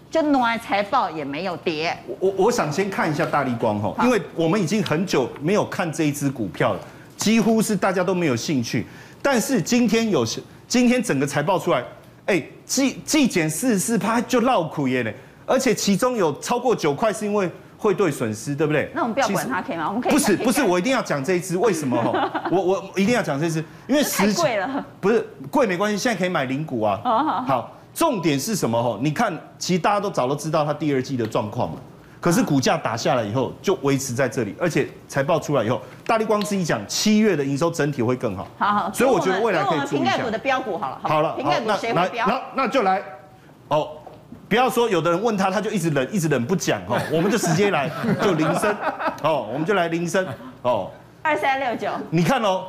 [0.10, 1.98] 就暖财报也没有跌。
[2.20, 6.80] 我我想先看一下大力光哈，因为我们已经很久没有看这一支股票了，
[7.18, 8.86] 几乎是大家都没有兴趣。
[9.22, 10.24] 但是今天有，
[10.68, 11.84] 今天整个财报出来，
[12.28, 15.14] 哎，季季减四十四趴就落苦耶嘞，
[15.46, 17.50] 而且其中有超过九块是因为。
[17.78, 18.92] 汇兑损失，对不对？
[18.94, 19.88] 那我们不要管它，可以吗？
[19.88, 20.12] 我们可以。
[20.14, 21.98] 不是不是，我一定要讲这一支，为什么？
[22.52, 24.86] 我我一定要讲这一支，因为实贵了。
[25.00, 27.00] 不是贵没关系，现在可以买零股啊。
[27.48, 27.74] 好。
[27.94, 28.80] 重点是什么？
[28.80, 31.78] 哈，你看，其实大家都早都知道它第二季的状况嘛。
[32.22, 38.48] 可是股价打下来以后，就维持在这里，而且财报出来以后，大力光自己讲，七月的营收整体会更好。
[38.60, 38.94] 好好。
[38.94, 40.12] 所以我觉得未来可以注意一下。
[40.12, 41.00] 苹概股的标股好了。
[41.02, 42.28] 好了，苹概股谁会标？
[42.28, 43.02] 那那就来，
[43.70, 43.90] 哦。
[44.50, 46.98] 不要说有的人问他，他就一直忍，一直忍不讲哦。
[47.12, 47.90] 我们就直接来，
[48.22, 48.74] 就铃声
[49.22, 50.26] 哦，我们就来铃声
[50.62, 50.90] 哦。
[51.22, 52.66] 二三六九，你看哦，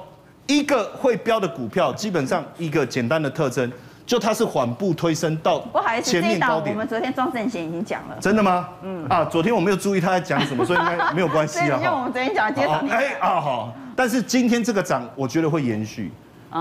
[0.47, 3.71] 一个会飙的股票，基本上一个简单的特征，
[4.05, 5.65] 就它是缓步推升到
[6.03, 6.75] 前面高点。
[6.75, 8.17] 我们昨天庄正贤已经讲了。
[8.21, 8.69] 真的吗？
[8.83, 11.79] 嗯啊，昨天我没有注意他在讲什么，所以应该 没有关系啊。
[11.81, 12.85] 因为我们昨天讲接涨。
[12.89, 16.11] 哎啊好，但是今天这个涨，我觉得会延续。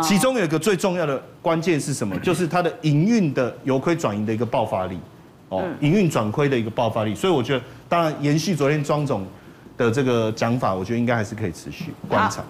[0.04, 2.18] 其中有一个最重要的关键是什么？
[2.22, 5.00] 就是它的营运的由亏转盈的一个爆发力，
[5.50, 7.16] 哦，营运转亏的一个爆发力。
[7.16, 9.26] 所以我觉得，当然延续昨天庄总
[9.78, 12.44] 的这个讲法，我觉得应该还是可以持续观察。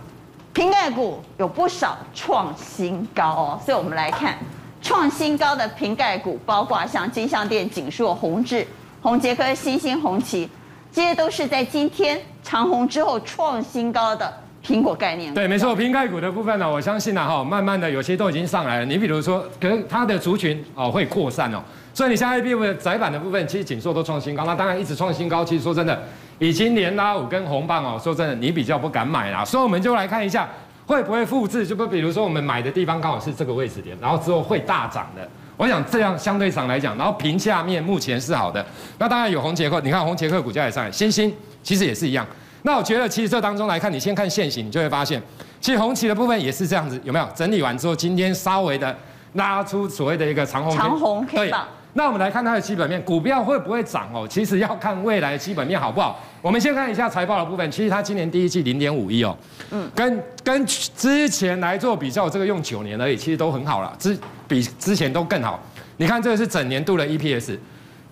[0.53, 4.39] 瓶盖股有不少创新高哦，所以我们来看
[4.81, 8.65] 创新高的瓶盖股，包括像金象店、锦硕、宏志、
[9.03, 10.49] 宏杰科、新兴、红旗，
[10.91, 14.33] 这些都是在今天长虹之后创新高的。
[14.67, 18.85] 苹果概念对，没错，苹概股的部分呢，我相信呢，哈，慢慢的有些都已经上来了。
[18.85, 25.45] 你比如说，可能它的族群哦会扩散哦，所以你像 A B 的窄板的部分，其实紧缩都创新高，那当然一直创新高。
[25.45, 25.97] 其实说真的，
[26.37, 29.45] 已经连拉五根红棒哦，说真的，你比较不敢买啦。
[29.45, 30.49] 所以我们就来看一下，
[30.85, 31.65] 会不会复制？
[31.65, 35.25] 就不比如说我们买的地方刚好是这个位置点，然后之后会大涨的。
[35.55, 38.63] 我想这样相对上来讲，然后平下面目前是好的。
[38.99, 42.27] 那当然有红杰克，你看红杰克股价也上来，欣兴其实也是一样。
[42.67, 45.23] 那我觉得，其实这当中来看，你先看线型，你就会发现，
[45.61, 48.93] 其实红旗的部分也是这样子，有没有整理完之后，今天稍微的
[49.35, 51.65] 拉出所谓的一个长红长红 K 棒。
[51.93, 54.27] 那我们来看它的基本面，股票会不会涨哦？
[54.29, 56.21] 其实要看未来的基本面好不好。
[56.41, 59.33] 我们先看一下财报的部分，其实它今年第一季零点五亿哦，
[59.71, 65.57] 嗯，跟跟之前来做比较，这个用九年而已，其实都很好了，之比之前都更好。
[65.95, 67.57] 你看这个是整年度的 EPS。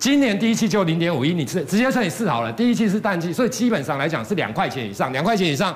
[0.05, 2.53] 今年第一期就零点五一，你直直接乘以四好了。
[2.53, 5.75] 第一期是淡季，所以基本上来讲是两块钱以上，两块钱以上，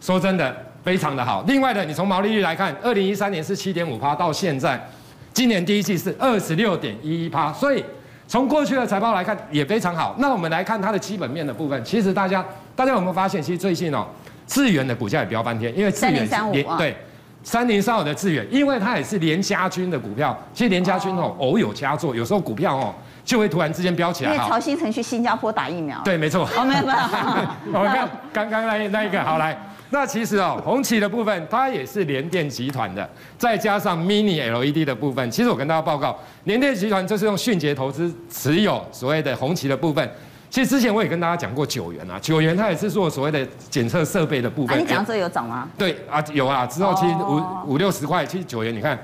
[0.00, 0.52] 说真的
[0.82, 1.44] 非常的好。
[1.46, 4.84] 另外的，你从毛利率来看，二零一三年是七点五趴，到现在，
[5.32, 7.84] 今年第一季是二十六点一一趴，所以
[8.26, 10.16] 从过去的财报来看也非常好。
[10.18, 14.04] 那我们来看它的基本面的部分，其实大家大家有没有发现，其实最近哦，
[14.48, 16.96] 智原的股价也飙翻天，因为智原连对
[17.44, 22.92] 三零三五的智远，因为它也是联家军的股票，其实联家军哦偶有佳作，有时候股票哦。
[23.30, 24.34] 就会突然之间飙起来。
[24.34, 26.00] 因为曹新成去新加坡打疫苗。
[26.04, 26.44] 对，没错。
[26.56, 26.98] 哦，没有没有。
[27.72, 29.56] 我们看刚刚那那一个，好来，
[29.90, 33.08] 那其实哦，红旗的部分它也是联电集团的，
[33.38, 35.30] 再加上 Mini LED 的部分。
[35.30, 40.10] 其实我跟大家报告，联电集团就是用迅捷投资持有所谓的红旗的部分。
[40.50, 44.76] 其实之前我也跟大家讲过九元啊，九元它也是做所谓的检测设备的部分。
[44.76, 45.68] 啊、你讲这有涨吗？
[45.78, 46.66] 对啊，有啊。
[46.66, 48.98] 之后其实五五六十块，其实九元你看。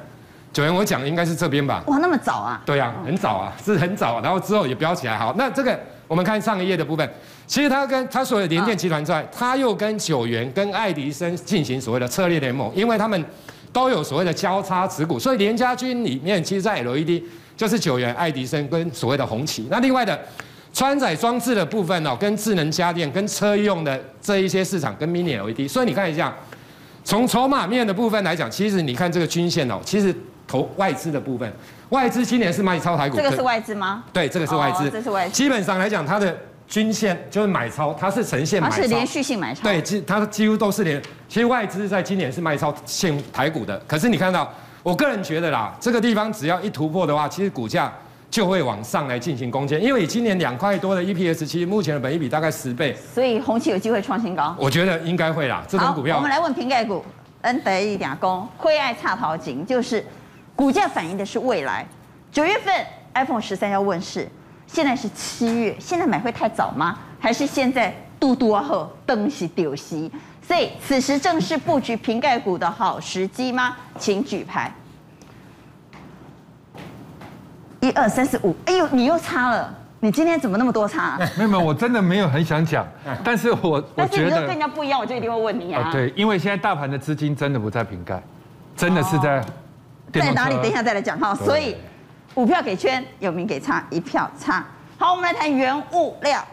[0.56, 1.84] 九元我讲的应该是这边吧？
[1.86, 2.62] 哇，那么早啊？
[2.64, 4.22] 对啊，很早啊，是很早。
[4.22, 5.14] 然后之后也飙起来。
[5.14, 5.78] 好，那这个
[6.08, 7.06] 我们看上一页的部分，
[7.46, 13.22] 其实它跟它所有联电集团之外，它又跟九元、跟爱迪生进行所谓的策略联盟，因为他们
[13.70, 17.22] 都有所谓的交叉持股，所以联家军里面其实，在 LED
[17.54, 19.68] 就是九元、爱迪生跟所谓的红旗。
[19.70, 20.18] 那另外的
[20.72, 26.34] 穿载装置的部分哦，跟智能家电、跟车用的这一些市场跟 Mini LED，所以你看一下，
[27.04, 30.14] 从筹码面的部分来讲，其实你看这个均线哦，其实
[30.46, 31.52] 投外资的部分，
[31.90, 34.04] 外资今年是卖超台股，这个是外资吗？
[34.12, 35.32] 对，这个是外资，哦，这是外资。
[35.32, 36.36] 基本上来讲，它的
[36.66, 39.62] 均线就是买超，它是呈现买超，它是连续性买超。
[39.62, 41.02] 对，其它几乎都是连。
[41.28, 47.92] 其实外资在今年是卖超现台股的，可是你看到，我个人觉得啦，这个地方只要一突破的话，其实股价。
[48.28, 54.54] 就会往上来进行攻坚，因为以今年两块多的 EPS，其实目前的本益比大概十倍，所以红旗有机会创新高。
[54.58, 56.16] 我觉得应该会啦，这种股票。
[56.16, 57.02] 我们来问瓶盖股，
[57.42, 60.04] 恩德一点工，辉爱插头金，就是
[60.56, 61.86] 股价反映的是未来。
[62.32, 62.74] 九月份
[63.14, 64.28] iPhone 十三要问世，
[64.66, 66.98] 现在是七月，现在买会太早吗？
[67.20, 70.10] 还是现在嘟嘟啊后登西丢西？
[70.42, 73.76] 所以此时正是布局瓶盖股的好时机吗？
[73.98, 74.72] 请举牌。
[77.80, 79.72] 一二三四五，哎呦，你又差了！
[80.00, 81.18] 你今天怎么那么多差、啊？
[81.36, 82.86] 没有没有，我真的没有很想讲，
[83.24, 85.88] 但是我我觉得跟人家不一样，我就一定会问你啊。
[85.92, 88.22] 对，因为现在大盘的资金真的不在瓶盖，
[88.76, 89.44] 真的是在
[90.20, 90.54] 在哪里？
[90.56, 91.34] 等一下再来讲哈。
[91.34, 91.76] 所以
[92.34, 94.64] 五票给圈，有名给差，一票差。
[94.98, 96.44] 好，我们来谈原物料。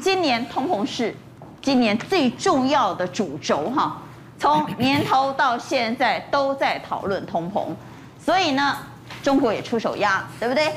[0.00, 1.14] 今年通膨是
[1.60, 3.98] 今年最重要的主轴哈，
[4.38, 7.66] 从年头到现在都在讨论通膨，
[8.18, 8.76] 所以呢。
[9.24, 10.72] 中国也出手压，对不对？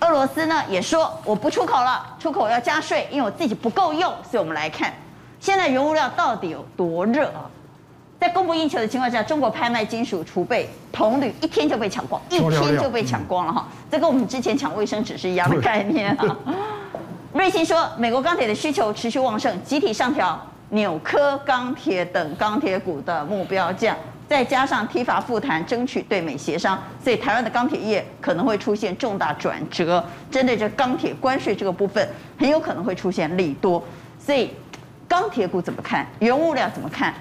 [0.00, 4.12] 俄罗斯呢也说我不出口了，出口要加税，因为我自己不够用。
[4.28, 4.92] 所以我们来看，
[5.38, 7.46] 现在原物料到底有多热啊？
[8.22, 13.66] 在供不应求的情况下，中国拍卖金属储备铜铝一天就被抢光，一天就被抢光了哈。
[13.90, 16.36] 这跟我们之前抢卫生纸是一样的概念啊。
[17.32, 23.96] 瑞信说，美国钢铁的需求持续旺盛，集体上调纽科钢铁等钢铁股的目标价。
[24.28, 30.02] 再加上 TIFA 复谈，争取对美协商，所以台湾的钢铁业可能会出现重大转折。
[30.30, 32.08] 针对这钢铁关税这个部分，
[32.38, 33.82] 很有可能会出现利多。
[34.24, 34.52] 所以
[35.08, 36.06] 钢铁股怎么看？
[36.20, 37.12] 原物料怎么看？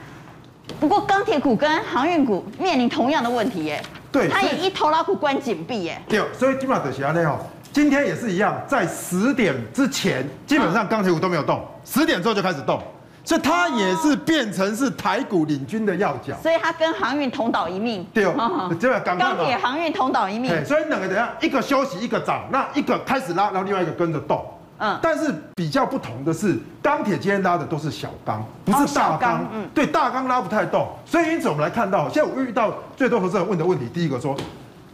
[0.79, 3.81] 不过钢铁股跟航运股面临同样的问题耶。
[4.11, 6.01] 对，它也一头拉苦关紧闭耶。
[6.07, 7.39] 对，所以基本上的协调
[7.71, 12.81] 今天也是一样，在十点之前，基本上钢铁股都没有动，十点之后就开始动。
[13.23, 18.03] 所以它也是变成是台股领军的要角，所以它跟航运同岛一命。
[18.11, 20.49] 对哦，这个钢铁航运同岛一命。
[20.65, 24.43] 所以两个等下，一个休息，一个涨，那一个开始拉，然后另外一个跟着动。
[24.81, 29.45] 嗯，但是比较不同的是，钢铁今天拉的都是小钢，不是大钢。
[29.53, 30.87] 嗯，对，大钢拉不太动。
[31.05, 34.35] 所以因此我们来看到，现在我遇到最多投资者问的问题，第一个说，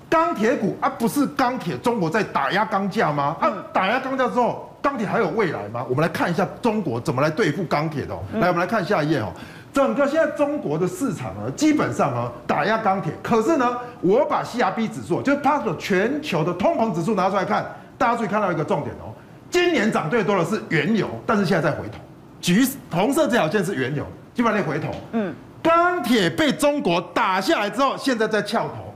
[0.10, 3.38] 钢铁股啊，不是钢铁中国在打压钢价吗？
[3.40, 4.64] 啊，打压钢价之后。
[4.80, 5.84] 钢铁还有未来吗？
[5.90, 8.16] 我们来看一下中国怎么来对付钢铁的。
[8.36, 9.34] 来，我们来看下一页哦。
[9.74, 13.12] 整个现在中国的市场呢，基本上啊打压钢铁。
[13.22, 17.66] 可是呢，我把 CRB 指数，就是它的全球的通膨指数拿出来看，
[17.98, 19.07] 大家注意看到一个重点哦。
[19.50, 22.00] 今年涨最多的是原油，但是现在在回头。
[22.40, 24.92] 橘红色这条线是原油，基本上在回头。
[25.12, 25.34] 嗯，
[25.64, 28.94] 钢铁被中国打下来之后，现在在翘头。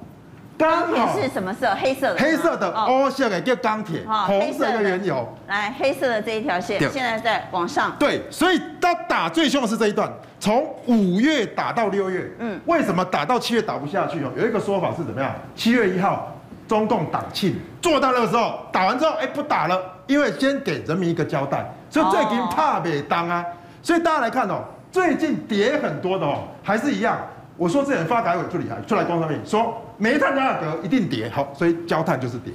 [0.58, 1.74] 钢铁是什么色？
[1.74, 2.20] 黑色的。
[2.20, 4.04] 黑色的哦，现在叫钢铁。
[4.06, 5.28] 红色的原油。
[5.48, 7.96] 来，黑色的这一条线现在在往上。
[7.98, 10.08] 对，所以它打最凶的是这一段，
[10.40, 12.32] 从五月打到六月。
[12.38, 12.62] 嗯。
[12.68, 14.32] 为什么打到七月打不下去哦？
[14.38, 15.34] 有一个说法是怎么样？
[15.56, 16.32] 七月一号，
[16.72, 21.70] 中共党庆做到那个时候，打完之后，哎，不打了，因为先给人民一个交代。
[21.90, 23.46] 所以最近怕被当啊。
[23.84, 27.18] 所以大家来看哦，最近跌很多的哦，还是一样。
[27.58, 32.54] 我说之前发改委助理还出来公上面说，煤炭价格一定跌，好，所以焦炭就是跌。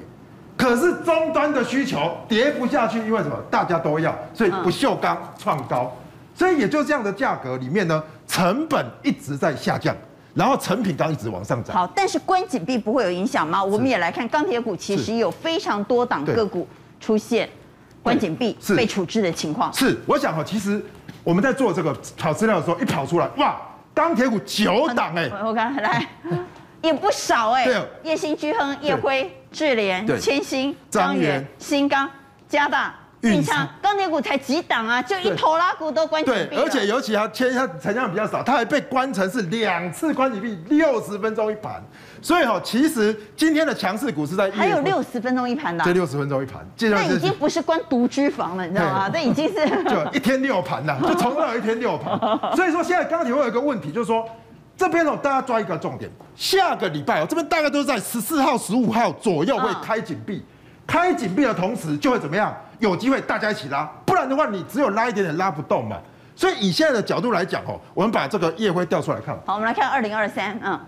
[0.56, 3.36] 可是终端的需求跌不下去，因为什么？
[3.50, 5.94] 大家都要，所以不锈钢创高，
[6.34, 9.94] 所以也就这样的价格里面呢，成本一直在下降，
[10.36, 11.74] 然后成品钢一直往上涨。
[11.74, 13.64] 好，但是关紧闭不会有影响吗？
[13.64, 16.68] 我们也来看钢铁股，其实有非常多档个股
[17.00, 17.48] 出现
[18.02, 19.72] 关紧闭被处置的情况。
[19.72, 20.84] 是，我想哈，其实
[21.24, 23.56] 我们在做这个跑资料的时候，一跑出来，哇！
[23.94, 26.06] 钢铁股九档哎，我看来
[26.82, 27.64] 也不少哎。
[27.64, 32.06] 对，叶兴、居亨、叶辉、智联、千星、张元、新钢、
[32.46, 32.94] 加大。
[33.26, 36.24] 运昌钢铁股才几档啊，就一头拉股都关。
[36.24, 41.82] 对，而且尤其它签它成交量比较少，它还被关成是两次关紧闭，六十分钟一盘。
[42.22, 49.08] 所以哈，其实今天的强势股是在还有六十分钟一盘的，这六十分钟一盘，那已经不是关独居房了，你知道吗？
[49.08, 49.54] 这已经是
[49.84, 52.18] 就一天六盘了， 就从来有一天六盘。
[52.56, 54.26] 所以说现在钢铁会有一个问题，就是说
[54.76, 60.44] 这边哦，大家抓一个重点，下个礼拜哦，这边大概都是在十四号、十五号左右会开紧闭，
[60.86, 62.54] 开紧闭的同时就会怎么样？
[62.78, 65.96] 有机会大家一起拉，不然的话你只有拉一点点拉不动嘛。
[66.34, 69.34] 所以以现在的角度来讲哦，我们把这个夜辉调出来看。
[69.46, 70.78] 好，我们来看二零二三，嗯，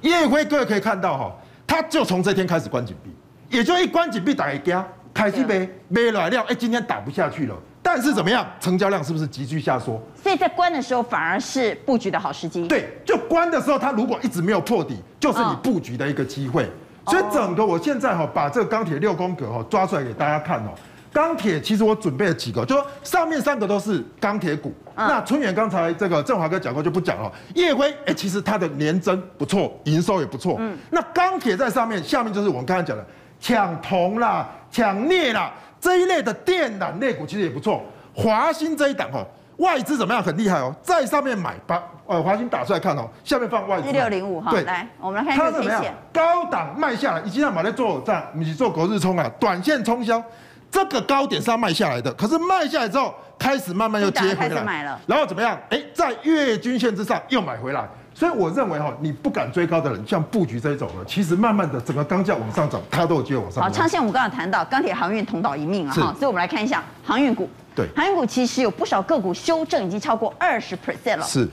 [0.00, 1.32] 夜辉各位可以看到哈，
[1.66, 3.14] 它就从这天开始关紧闭，
[3.56, 4.82] 也就一关紧闭打一家，
[5.12, 7.54] 开始没没来料，哎，今天打不下去了。
[7.82, 10.02] 但是怎么样，成交量是不是急剧下缩？
[10.20, 12.66] 所以在关的时候反而是布局的好时机。
[12.66, 16.68] 对，就关的时候，它如果一直没有破底，就是你布局的一个机会。
[17.06, 20.70] 所以整个我现在哈把这个钢铁六宫格哈抓出来给大家看哦。
[21.16, 24.70] 钢铁其实我准备了几个，就说上面三个都是钢铁股。
[24.94, 27.32] 那春远刚才这个振华哥讲过就不讲了。
[27.54, 30.56] 夜辉哎，其实它的年增不错，营收也不错。
[30.58, 30.76] 嗯。
[30.90, 33.02] 那钢铁在上面，下面就是我们刚才讲的
[33.40, 35.50] 抢铜啦、抢镍啦。
[35.80, 37.82] 这一类的电缆类股其实也不错，
[38.14, 40.22] 华兴这一档哦，外资怎么样？
[40.22, 43.88] 很厉害哦，在上面买，把呃华兴打出来看哦，下面放外资。
[43.88, 45.82] 一六零五哈，对，来我们来看它怎么样？
[46.12, 50.22] 高档卖下来，已经在马来做这样，你做隔日冲啊，短线冲销，
[50.70, 55.58] 这个高点是要卖下来的，可是卖下来之后，开始慢慢又接回来，然后怎么样？
[55.70, 57.88] 哎，在月均线之上又买回来。
[58.14, 63.62] 所以我认为哈，你不敢追高的人，像布局这一种的，其实慢慢的整个钢价往上涨，它都有机会往上。
[63.62, 67.46] 好，昌兴，我们刚才谈到钢铁航运同岛一命啊哈，所以我们来看一下航运股。
[67.74, 71.26] 对，航运股其实有不少个股修正已经超过二十 percent 了。
[71.26, 71.46] 是，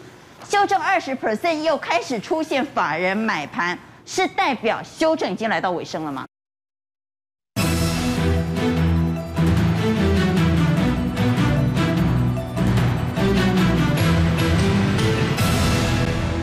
[0.47, 6.23] 修正二十 percent 又开始出现法人买盘，是代表修正已经来到尾声了吗？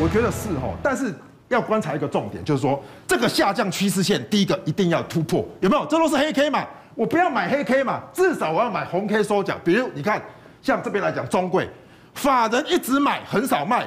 [0.03, 1.14] 我觉得是哈，但是
[1.48, 5.84] 要观察一个重点，就是说这个下降趋势线，第一个一定要突破，有没有？
[5.84, 9.57] 这都是黑 K 嘛，我不要买黑 K 嘛，至少我要买红 K 收脚。
[9.62, 10.22] 比如你看，
[10.62, 11.68] 像这边来讲，中柜
[12.14, 13.86] 法人一直买，很少卖，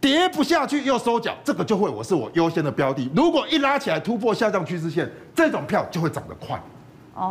[0.00, 3.10] 跌不下去又收脚，这个就会我是我优先的标的。
[3.12, 6.56] 如果一拉起来突破下降趋势线，这种票就会涨得快。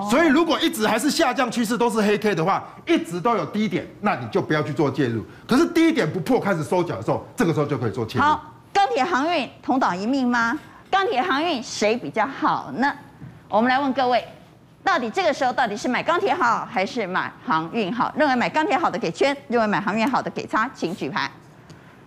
[0.10, 5.26] 所以如果一直还是下降趋势都是黑 K 的话，一直都有低点，那你就不要去做介入。
[5.48, 8.24] 可是低点不破开始收脚的时候，这个时候就可以做介入。
[8.24, 10.60] 好，钢铁航运同岛一命吗？
[10.92, 12.94] 钢铁航运谁比较好呢？
[13.48, 14.24] 我们来问各位，
[14.84, 18.14] 到底这个时候到底是买钢铁好还是买航运好？
[18.16, 21.32] 认为买钢铁好的给圈，认为买航运好的给叉，请举牌。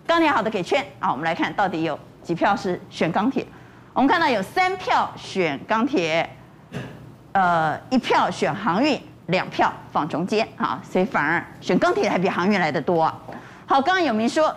[0.07, 3.45] 钢铁好的给圈啊，我们来看到底有几票是选钢铁。
[3.93, 6.29] 我们看到有三票选钢铁。
[7.33, 13.05] 呃，一票选航运，两票放中间啊，所以反而选钢铁还比航运来得多。
[13.66, 14.55] 好，刚刚有明说，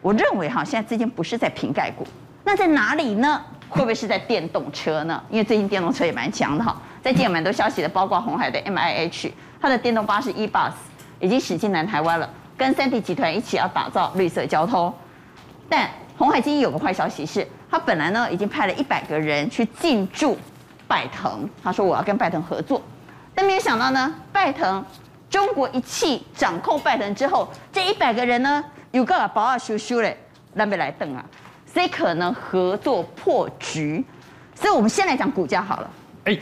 [0.00, 2.06] 我认为哈，现在资金不是在瓶盖股，
[2.44, 3.42] 那在哪里呢？
[3.68, 5.20] 会不会是在电动车呢？
[5.28, 6.80] 因为最近电动车也蛮强的哈。
[7.02, 10.70] 最近有蛮多消息的，包括红海的 MIH，它的电动巴士 E-Bus
[11.18, 14.94] 已经驶进南台湾了，跟三地集团一起要打造绿色交通。
[15.68, 20.38] 但红海今天有个坏消息是，他本来呢已经派了一百个人去进驻。
[20.88, 22.80] 拜腾，他说我要跟拜腾合作，
[23.34, 24.84] 但没有想到呢，拜腾
[25.28, 30.16] 中国一汽掌控拜腾之后，这一百个人呢，有个保啊修修嘞，
[30.54, 31.24] 那边来瞪啊，
[31.66, 34.04] 所以可能合作破局。
[34.54, 35.90] 所以我们先来讲股价好了。
[36.24, 36.38] 哎，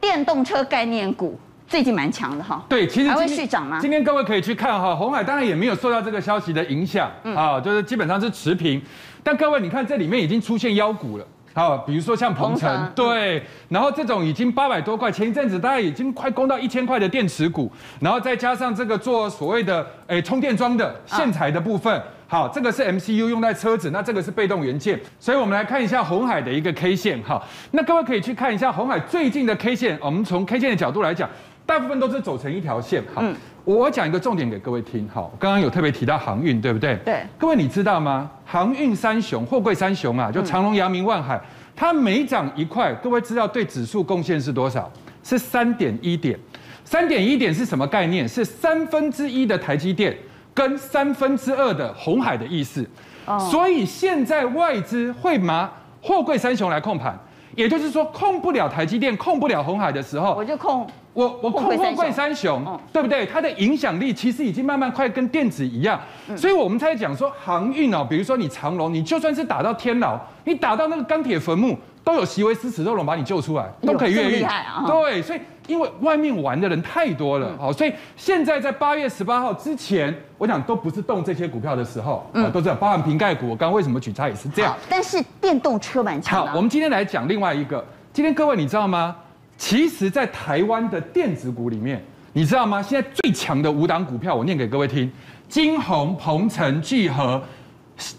[0.00, 2.64] 电动车概念股最近蛮强的哈。
[2.68, 3.78] 对，其实还会续涨吗？
[3.80, 8.82] 今天各位可以去看哈，红海当然也没有受到这个消息的影响啊，就是基本上是持平。
[9.22, 11.26] 但各位你看这里面已经出现妖股了。
[11.56, 31.26] 好，比如说像鹏程，对，然后这种已经八百多块，前一阵子大概已经快攻到一千块的电池股，然后再加上这个做所谓的诶充电桩的线材的部分，好，这个是 MCU 用在车子，那这个是被动元件，所以我们来看一下鸿海的一个 K 线，哈，那各位可以去看一下鸿海最近的 K 线，我们从 K 线的角度来讲，
[31.66, 33.22] 大部分都是走成一条线，好。
[33.64, 36.96] 我讲一个重点给各位听，好，刚刚有特别提到航运，对不对？
[37.04, 37.26] 对。
[37.36, 38.30] 各位你知道吗？
[38.44, 41.40] 航运三雄、货柜三雄啊，就长隆、阳明、万海，
[41.74, 44.88] 它每涨一块，各位知道对指数贡献是多少？
[45.24, 46.38] 是三点一点。
[46.84, 48.28] 三点一点是什么概念？
[48.28, 50.16] 是三分之一的台积电
[50.54, 52.88] 跟三分之二的红海的意思。
[53.26, 53.36] 哦。
[53.50, 55.68] 所以现在外资会拿
[56.00, 57.18] 货柜三雄来控盘，
[57.56, 60.86] 也就是说控不了台积电、控不了红海的时候，我就控。
[61.16, 62.62] 我我控货柜三雄，
[62.92, 63.24] 对不对？
[63.24, 65.98] 它的影响力其实已经慢慢快跟电子一样，
[66.36, 74.46] 所以我们才讲说航运哦，比如说你长龙，你就算是打到天牢，你打到那个钢铁坟墓，都有席维斯齿特龙把你救出来，都可以越狱。
[74.86, 83.48] 对，所以因为外面玩的人太多了，好，所以现在在八月十八号之前，我想都不是动这些股票的时候，嗯，都是包含瓶盖股。
[83.48, 84.76] 我刚刚为什么举差也是这样。
[84.86, 86.46] 但是电动车蛮强。
[86.46, 89.16] 好，我们今天来讲另外一个，今天各位你知道吗？
[89.58, 92.82] 其实，在台湾的电子股里面，你知道吗？
[92.82, 95.10] 现在最强的五档股票，我念给各位听：
[95.48, 97.42] 晶宏、鹏程、聚合、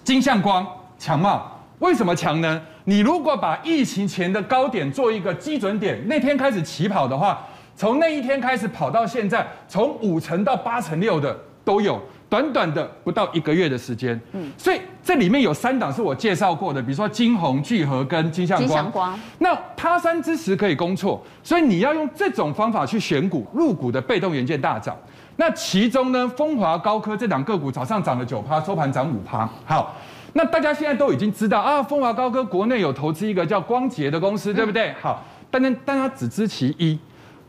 [0.03, 0.65] 金相光、
[0.97, 1.53] 强茂。
[1.79, 2.61] 为什么强呢？
[2.85, 12.01] 你如果把疫情前的高点做一个基准点，那天开始起跑的话，从那一天开始跑到现在，从五成到八成六的都有。
[12.29, 18.67] 短短的不到一个月的时间，嗯，所以这里面有三档是我介绍过的，比如说金红、聚合跟金相光。
[18.67, 19.19] 金相光。
[19.39, 24.95] 那他山之石可以攻错，所以你要用这种方法去选股，入股的被动元件大涨。
[25.37, 29.47] 那其中呢，风华高科这档个股早上涨了九趴，收盘涨五趴。
[29.63, 29.95] 好，
[30.33, 34.93] 那大家现在都已经知道啊，风华高科国内有投资一个叫光捷的公司，对不对？
[34.99, 36.99] 好，但但大家只知其一，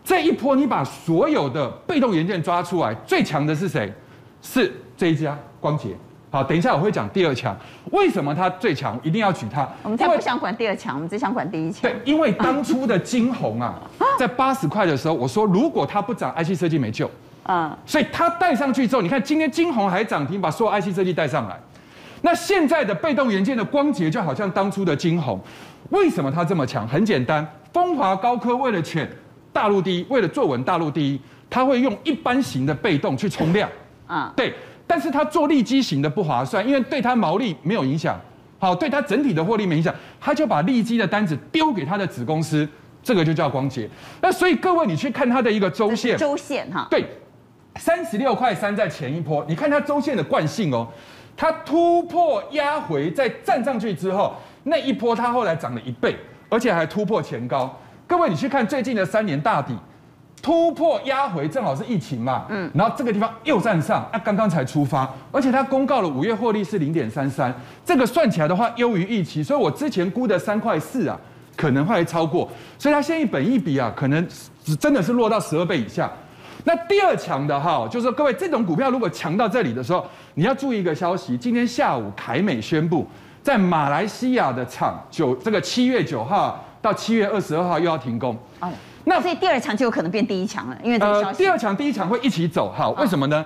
[0.05, 3.93] 这一波你把所有的被动元件抓出来，最强的是谁？
[4.43, 5.97] 是这一家光捷，
[6.31, 7.57] 好，等一下我会讲第二强，
[7.91, 8.99] 为什么它最强？
[9.03, 9.69] 一定要举它。
[9.83, 11.83] 我们才不想管第二强，我们只想管第一强。
[11.83, 13.81] 对，因为当初的晶宏啊，
[14.19, 17.11] 在八十块的时候，我说如果它不涨，IC 设计没救。
[17.51, 21.59] 嗯，所以它带上去之后，你看今天晶宏还涨停，把所有 IC 设计带上来。
[22.21, 25.41] 那现在的被动元件的光洁就好像当初的晶宏，
[25.91, 26.87] 为什么它这么强？
[26.87, 29.07] 很简单，风华高科为了抢
[29.53, 33.69] 大陆第一，为了坐稳大陆第一，它会用一般型的被动去冲量。
[34.09, 34.53] 啊，对，
[34.87, 38.19] 但是他做利基型的不划算，因为对他毛利没有影响，
[38.59, 42.67] 好，对他整体的获利没影响，他就把利基的单子丢给他的子公司，
[43.03, 43.89] 这个就叫光捷。
[44.23, 47.05] 那所以各位，你去看它的一个周线，周线哈，对，
[47.77, 50.89] 三十六块三在前一波，你看它周线的惯性哦，
[51.37, 54.35] 它突破压回再站上去之后，
[54.65, 56.17] 那一波它后来涨了一倍，
[56.49, 57.79] 而且还突破前高。
[58.07, 59.77] 各位，你去看最近的三年大底。
[60.41, 67.53] 突破压回，正好是疫情嘛，嗯，然后这个地方又站上，啊，刚刚才出发，而且它公告了五月获利是零点三三，
[67.85, 71.19] 这个算起来的话优于预期，所以我之前估的三块四啊，
[71.57, 74.27] 可能会超过，所以它现在本一比啊，可能
[74.79, 76.11] 真的是落到十二倍以下。
[76.65, 83.07] 那第二强的哈，就是说各位这种股票如果强到这里的时候，你要注意一个消息，今天下午凯美宣布
[83.43, 88.37] 在马来西亚的厂九这个七月九号到七月二十二号又要停工。
[89.09, 91.29] 那所以第二强就有可能变第一强了，因为这个消息。
[91.29, 93.43] 呃，第二强、第一强会一起走，好，为什么呢？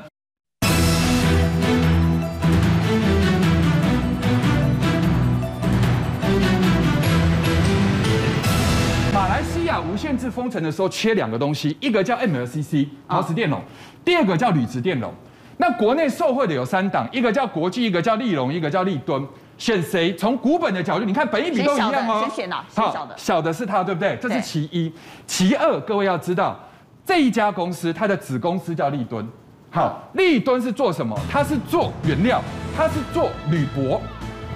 [9.14, 13.62] 马来西亚无限制封城的时候，缺两个东西，一个叫 MLCC 陶瓷电容，
[14.04, 15.14] 第二个叫铝质电容。
[15.58, 19.24] 那国内受惠的有三档，一个叫国际，一个叫立隆，一个叫立敦。
[19.62, 20.12] 选谁？
[20.16, 22.24] 从股本的角度，你看本一比都一样哦。
[22.26, 22.64] 谁选哪？
[22.74, 23.14] 好，小的。
[23.16, 24.18] 小的是它，对不对？
[24.20, 24.92] 这是其一。
[25.24, 26.58] 其二，各位要知道，
[27.06, 29.24] 这一家公司它的子公司叫立敦。
[29.70, 31.16] 好，立敦是做什么？
[31.30, 32.42] 它是做原料，
[32.76, 34.00] 它是做铝箔。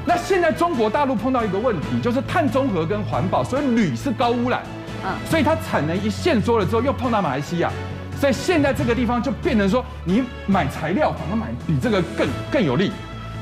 [0.05, 4.61] 那现在中国大陆碰到一个问题，就是碳中和跟环保，所以铝是高污染。
[5.05, 5.15] 嗯。
[5.31, 7.71] 所以它产能一限缩了之后，又碰到马来西亚，
[8.21, 12.91] 所以现在这个地方就变成说，你买材料反而买比这个更更有利。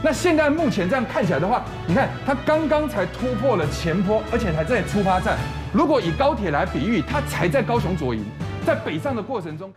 [0.05, 5.39] 那现在目前这样看起来的话，你看它刚刚才突破了前坡，而且还在出发站。
[5.73, 8.23] 如果以高铁来比喻，它才在高雄左营，
[8.67, 9.73] 在北上的过程中。